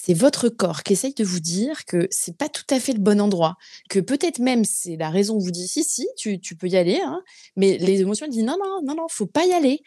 c'est 0.00 0.14
votre 0.14 0.48
corps 0.48 0.84
qui 0.84 0.92
essaye 0.92 1.12
de 1.12 1.24
vous 1.24 1.40
dire 1.40 1.86
que 1.86 2.06
c'est 2.12 2.36
pas 2.36 2.48
tout 2.48 2.66
à 2.70 2.78
fait 2.78 2.92
le 2.92 3.00
bon 3.00 3.20
endroit, 3.20 3.56
que 3.90 3.98
peut-être 3.98 4.38
même 4.38 4.64
c'est 4.64 4.96
la 4.96 5.10
raison 5.10 5.38
vous 5.38 5.50
dit 5.50 5.66
si 5.66 5.82
si 5.82 6.06
tu, 6.16 6.38
peux 6.56 6.68
y 6.68 6.76
aller, 6.76 7.00
hein, 7.04 7.20
mais 7.56 7.78
les 7.78 8.00
émotions 8.00 8.28
disent 8.28 8.44
non 8.44 8.56
non 8.62 8.80
non 8.84 8.94
non 8.94 9.06
faut 9.10 9.26
pas 9.26 9.44
y 9.44 9.52
aller. 9.52 9.82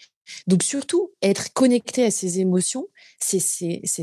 Donc 0.48 0.64
surtout 0.64 1.12
être 1.22 1.54
connecté 1.54 2.04
à 2.04 2.12
ces 2.12 2.40
émotions, 2.42 2.88
c'est 3.20 3.40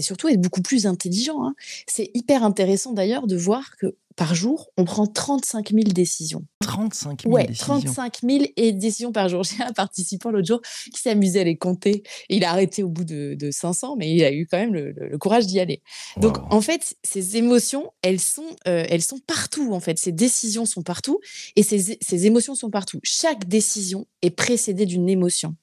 surtout 0.01 0.29
être 0.29 0.41
beaucoup 0.41 0.63
plus 0.63 0.87
intelligent. 0.87 1.45
Hein. 1.45 1.55
C'est 1.87 2.11
hyper 2.15 2.43
intéressant 2.43 2.93
d'ailleurs 2.93 3.27
de 3.27 3.37
voir 3.37 3.77
que 3.77 3.95
par 4.19 4.35
jour, 4.35 4.73
on 4.77 4.85
prend 4.85 5.07
35 5.07 5.71
000 5.71 5.85
décisions. 5.85 6.45
35 6.63 7.23
000 7.23 7.33
ouais, 7.33 7.47
35 7.47 8.19
000 8.23 8.45
décisions 8.73 9.13
par 9.13 9.29
jour. 9.29 9.45
J'ai 9.45 9.63
un 9.63 9.73
participant 9.73 10.33
l'autre 10.33 10.49
jour 10.49 10.61
qui 10.93 11.01
s'amusait 11.01 11.41
à 11.41 11.45
les 11.45 11.57
compter. 11.57 12.03
il 12.29 12.45
a 12.45 12.51
arrêté 12.51 12.83
au 12.83 12.89
bout 12.89 13.05
de, 13.05 13.37
500, 13.53 13.95
mais 13.97 14.13
il 14.13 14.25
a 14.25 14.33
eu 14.33 14.49
quand 14.51 14.59
même 14.59 14.75
le, 14.75 15.17
courage 15.19 15.47
d'y 15.47 15.61
aller. 15.61 15.83
Donc, 16.17 16.39
en 16.53 16.61
fait, 16.61 16.97
ces 17.05 17.37
émotions, 17.37 17.93
elles 18.03 18.19
sont, 18.19 18.57
euh, 18.67 18.85
elles 18.89 19.03
sont 19.03 19.21
partout, 19.21 19.73
en 19.73 19.79
fait. 19.79 20.01
Ces 20.01 20.13
décisions 20.13 20.67
sont 20.67 20.83
partout 20.83 21.21
et 21.55 21.63
ces, 21.63 21.97
ces 22.01 22.27
émotions 22.27 22.57
sont 22.57 22.71
partout. 22.71 22.99
Chaque 23.05 23.47
décision 23.47 24.09
est 24.23 24.31
précédée 24.31 24.85
d'une 24.85 25.09
émotion. 25.09 25.55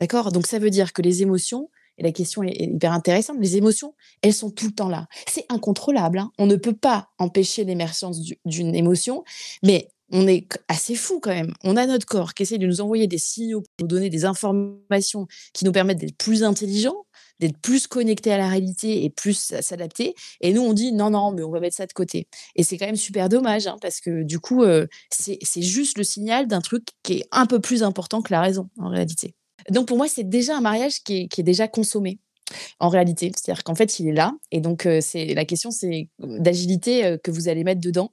D'accord? 0.00 0.32
Donc, 0.32 0.48
ça 0.48 0.58
veut 0.58 0.70
dire 0.70 0.92
que 0.92 1.00
les 1.00 1.22
émotions, 1.22 1.70
et 1.98 2.02
la 2.02 2.12
question 2.12 2.42
est, 2.42 2.56
hyper 2.60 2.92
intéressante. 2.92 3.36
Les 3.40 3.56
émotions, 3.56 3.94
elles 4.22 4.34
sont 4.34 4.50
tout 4.50 4.66
le 4.66 4.72
temps 4.72 4.88
là. 4.88 5.06
C'est 5.28 5.46
incontrôlable. 5.48 6.18
Hein. 6.18 6.32
On 6.38 6.46
ne 6.46 6.56
peut 6.56 6.74
pas 6.74 7.08
empêcher 7.18 7.64
l'émergence 7.64 8.20
d'une 8.44 8.74
émotion, 8.74 9.24
mais 9.62 9.88
on 10.10 10.26
est 10.28 10.46
assez 10.68 10.94
fou 10.94 11.20
quand 11.20 11.34
même. 11.34 11.54
On 11.64 11.76
a 11.76 11.86
notre 11.86 12.06
corps 12.06 12.34
qui 12.34 12.42
essaie 12.42 12.58
de 12.58 12.66
nous 12.66 12.80
envoyer 12.80 13.06
des 13.06 13.18
signaux, 13.18 13.62
pour 13.76 13.86
nous 13.86 13.88
donner 13.88 14.10
des 14.10 14.24
informations 14.24 15.26
qui 15.54 15.64
nous 15.64 15.72
permettent 15.72 15.98
d'être 15.98 16.16
plus 16.16 16.44
intelligents, 16.44 17.06
d'être 17.40 17.56
plus 17.58 17.86
connectés 17.86 18.30
à 18.30 18.36
la 18.36 18.48
réalité 18.48 19.04
et 19.04 19.10
plus 19.10 19.54
s'adapter. 19.60 20.14
Et 20.42 20.52
nous, 20.52 20.62
on 20.62 20.74
dit 20.74 20.92
non, 20.92 21.10
non, 21.10 21.32
mais 21.32 21.42
on 21.42 21.50
va 21.50 21.60
mettre 21.60 21.76
ça 21.76 21.86
de 21.86 21.92
côté. 21.92 22.28
Et 22.56 22.62
c'est 22.62 22.76
quand 22.76 22.86
même 22.86 22.96
super 22.96 23.30
dommage 23.30 23.66
hein, 23.66 23.78
parce 23.80 24.00
que 24.00 24.22
du 24.22 24.38
coup, 24.38 24.62
euh, 24.62 24.86
c'est 25.10 25.62
juste 25.62 25.96
le 25.96 26.04
signal 26.04 26.46
d'un 26.46 26.60
truc 26.60 26.88
qui 27.02 27.14
est 27.14 27.24
un 27.32 27.46
peu 27.46 27.58
plus 27.58 27.82
important 27.82 28.20
que 28.20 28.32
la 28.32 28.42
raison 28.42 28.68
en 28.78 28.90
réalité. 28.90 29.34
Donc 29.70 29.88
pour 29.88 29.96
moi, 29.96 30.08
c'est 30.08 30.24
déjà 30.24 30.56
un 30.56 30.60
mariage 30.60 31.02
qui 31.02 31.28
est, 31.36 31.42
déjà 31.42 31.68
consommé 31.68 32.18
en 32.80 32.88
réalité. 32.88 33.32
C'est-à-dire 33.34 33.64
qu'en 33.64 33.74
fait, 33.74 33.98
il 33.98 34.08
est 34.08 34.12
là. 34.12 34.32
Et 34.50 34.60
donc, 34.60 34.86
euh, 34.86 35.00
c'est 35.00 35.34
la 35.34 35.44
question, 35.44 35.70
c'est 35.70 36.08
d'agilité 36.18 37.04
euh, 37.04 37.16
que 37.22 37.30
vous 37.30 37.48
allez 37.48 37.64
mettre 37.64 37.80
dedans 37.80 38.12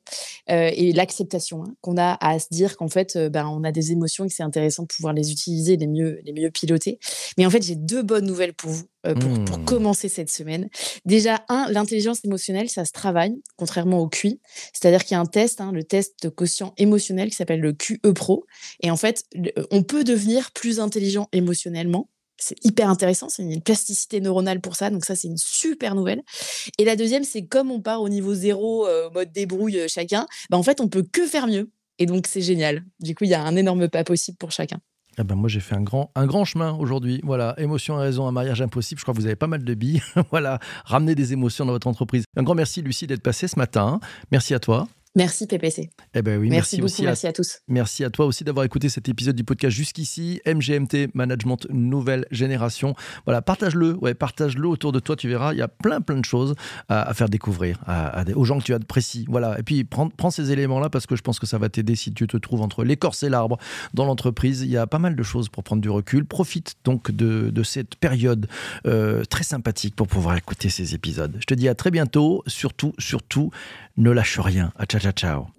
euh, 0.49 0.71
et 0.73 0.93
l'acceptation 0.93 1.63
hein, 1.63 1.73
qu'on 1.81 1.97
a 1.97 2.17
à 2.21 2.39
se 2.39 2.47
dire 2.51 2.77
qu'en 2.77 2.87
fait, 2.87 3.17
ben, 3.17 3.47
on 3.47 3.63
a 3.63 3.71
des 3.71 3.91
émotions 3.91 4.25
et 4.25 4.27
que 4.27 4.33
c'est 4.33 4.43
intéressant 4.43 4.83
de 4.83 4.87
pouvoir 4.87 5.13
les 5.13 5.31
utiliser, 5.31 5.77
les 5.77 5.87
mieux, 5.87 6.19
les 6.23 6.33
mieux 6.33 6.51
piloter. 6.51 6.99
Mais 7.37 7.45
en 7.45 7.49
fait, 7.49 7.63
j'ai 7.63 7.75
deux 7.75 8.03
bonnes 8.03 8.25
nouvelles 8.25 8.53
pour 8.53 8.71
vous. 8.71 8.85
Pour, 9.01 9.13
pour, 9.45 9.59
mmh. 9.59 9.63
commencer 9.63 10.09
cette 10.09 10.29
semaine. 10.29 10.67
Déjà, 11.05 11.45
un, 11.47 11.71
l'intelligence 11.71 12.25
émotionnelle, 12.25 12.69
ça 12.69 12.83
se 12.83 12.91
travaille, 12.91 13.33
contrairement 13.55 13.99
au 13.99 14.09
QI. 14.09 14.41
C'est-à-dire 14.73 15.05
qu'il 15.05 15.15
y 15.15 15.17
a 15.17 15.21
un 15.21 15.25
test, 15.25 15.61
hein, 15.61 15.71
le 15.71 15.85
test 15.85 16.21
de 16.21 16.27
quotient 16.27 16.73
émotionnel 16.75 17.29
qui 17.29 17.35
s'appelle 17.35 17.61
le 17.61 17.71
QE 17.71 18.11
Pro. 18.13 18.45
Et 18.81 18.91
en 18.91 18.97
fait, 18.97 19.23
on 19.71 19.83
peut 19.83 20.03
devenir 20.03 20.51
plus 20.51 20.81
intelligent 20.81 21.29
émotionnellement 21.31 22.09
c'est 22.39 22.63
hyper 22.65 22.89
intéressant, 22.89 23.29
c'est 23.29 23.43
une 23.43 23.61
plasticité 23.61 24.21
neuronale 24.21 24.61
pour 24.61 24.75
ça, 24.75 24.89
donc 24.89 25.05
ça 25.05 25.15
c'est 25.15 25.27
une 25.27 25.37
super 25.37 25.95
nouvelle. 25.95 26.21
Et 26.77 26.85
la 26.85 26.95
deuxième, 26.95 27.23
c'est 27.23 27.45
comme 27.45 27.71
on 27.71 27.81
part 27.81 28.01
au 28.01 28.09
niveau 28.09 28.33
zéro, 28.33 28.87
euh, 28.87 29.09
mode 29.11 29.31
débrouille 29.31 29.79
euh, 29.79 29.87
chacun, 29.87 30.27
bah 30.49 30.57
en 30.57 30.63
fait 30.63 30.81
on 30.81 30.87
peut 30.87 31.03
que 31.03 31.25
faire 31.25 31.47
mieux. 31.47 31.69
Et 31.99 32.05
donc 32.05 32.27
c'est 32.27 32.41
génial. 32.41 32.85
Du 32.99 33.13
coup, 33.13 33.25
il 33.25 33.29
y 33.29 33.33
a 33.33 33.43
un 33.43 33.55
énorme 33.55 33.89
pas 33.89 34.03
possible 34.03 34.37
pour 34.37 34.51
chacun. 34.51 34.79
Ah 35.17 35.23
ben 35.23 35.35
moi 35.35 35.49
j'ai 35.49 35.59
fait 35.59 35.75
un 35.75 35.81
grand, 35.81 36.11
un 36.15 36.25
grand 36.25 36.45
chemin 36.45 36.71
aujourd'hui. 36.75 37.19
Voilà, 37.23 37.53
émotion 37.57 37.99
et 37.99 38.03
raison, 38.03 38.25
un 38.25 38.31
mariage 38.31 38.61
impossible. 38.61 38.99
Je 38.99 39.03
crois 39.03 39.13
que 39.13 39.19
vous 39.19 39.25
avez 39.25 39.35
pas 39.35 39.47
mal 39.47 39.63
de 39.63 39.73
billes. 39.73 40.01
voilà, 40.31 40.59
ramener 40.85 41.13
des 41.13 41.33
émotions 41.33 41.65
dans 41.65 41.73
votre 41.73 41.87
entreprise. 41.87 42.23
Un 42.37 42.43
grand 42.43 42.55
merci 42.55 42.81
Lucie 42.81 43.05
d'être 43.05 43.23
passée 43.23 43.49
ce 43.49 43.59
matin. 43.59 43.99
Merci 44.31 44.53
à 44.53 44.59
toi. 44.59 44.87
Merci 45.15 45.47
PPC. 45.47 45.89
Eh 46.13 46.21
ben 46.21 46.39
oui, 46.39 46.49
merci, 46.49 46.79
beaucoup, 46.79 47.01
merci 47.01 47.25
à 47.25 47.33
tous. 47.33 47.59
Merci 47.67 48.03
à 48.03 48.11
toi 48.11 48.27
aussi 48.27 48.43
d'avoir 48.43 48.63
écouté 48.63 48.89
cet 48.89 49.09
épisode 49.09 49.35
du 49.35 49.43
podcast 49.43 49.75
jusqu'ici. 49.75 50.39
MGMT, 50.45 51.15
Management 51.15 51.65
Nouvelle 51.71 52.25
Génération. 52.29 52.93
Voilà, 53.25 53.41
partage-le, 53.41 53.95
ouais, 53.95 54.13
partage-le 54.13 54.67
autour 54.67 54.91
de 54.91 54.99
toi, 54.99 55.15
tu 55.15 55.27
verras, 55.27 55.53
il 55.53 55.57
y 55.57 55.63
a 55.63 55.67
plein 55.67 55.99
plein 56.01 56.17
de 56.17 56.25
choses 56.25 56.53
à, 56.89 57.11
faire 57.15 57.27
découvrir 57.27 57.79
aux 58.35 58.45
gens 58.45 58.59
que 58.59 58.63
tu 58.63 58.73
as 58.73 58.79
de 58.79 58.85
précis. 58.85 59.25
Voilà, 59.27 59.59
et 59.59 59.63
puis 59.63 59.83
prends, 59.83 60.09
prends 60.09 60.29
ces 60.29 60.51
éléments-là 60.51 60.89
parce 60.91 61.07
que 61.07 61.15
je 61.15 61.23
pense 61.23 61.39
que 61.39 61.47
ça 61.47 61.57
va 61.57 61.69
t'aider 61.69 61.95
si 61.95 62.13
tu 62.13 62.27
te 62.27 62.37
trouves 62.37 62.61
entre 62.61 62.83
l'écorce 62.83 63.23
et 63.23 63.29
l'arbre 63.29 63.57
dans 63.95 64.05
l'entreprise. 64.05 64.61
Il 64.61 64.69
y 64.69 64.77
a 64.77 64.85
pas 64.85 64.99
mal 64.99 65.15
de 65.15 65.23
choses 65.23 65.49
pour 65.49 65.63
prendre 65.63 65.81
du 65.81 65.89
recul. 65.89 66.23
Profite 66.23 66.75
donc 66.83 67.09
de, 67.09 67.49
de 67.49 67.63
cette 67.63 67.95
période 67.95 68.47
euh, 68.85 69.23
très 69.25 69.43
sympathique 69.43 69.95
pour 69.95 70.07
pouvoir 70.07 70.37
écouter 70.37 70.69
ces 70.69 70.93
épisodes. 70.93 71.35
Je 71.39 71.45
te 71.45 71.55
dis 71.55 71.67
à 71.67 71.73
très 71.73 71.89
bientôt. 71.89 72.43
Surtout, 72.45 72.93
surtout, 72.99 73.49
ne 73.97 74.11
lâche 74.11 74.39
rien. 74.39 74.71
À 74.77 74.85
ciao, 74.99 75.13
ciao. 75.13 75.53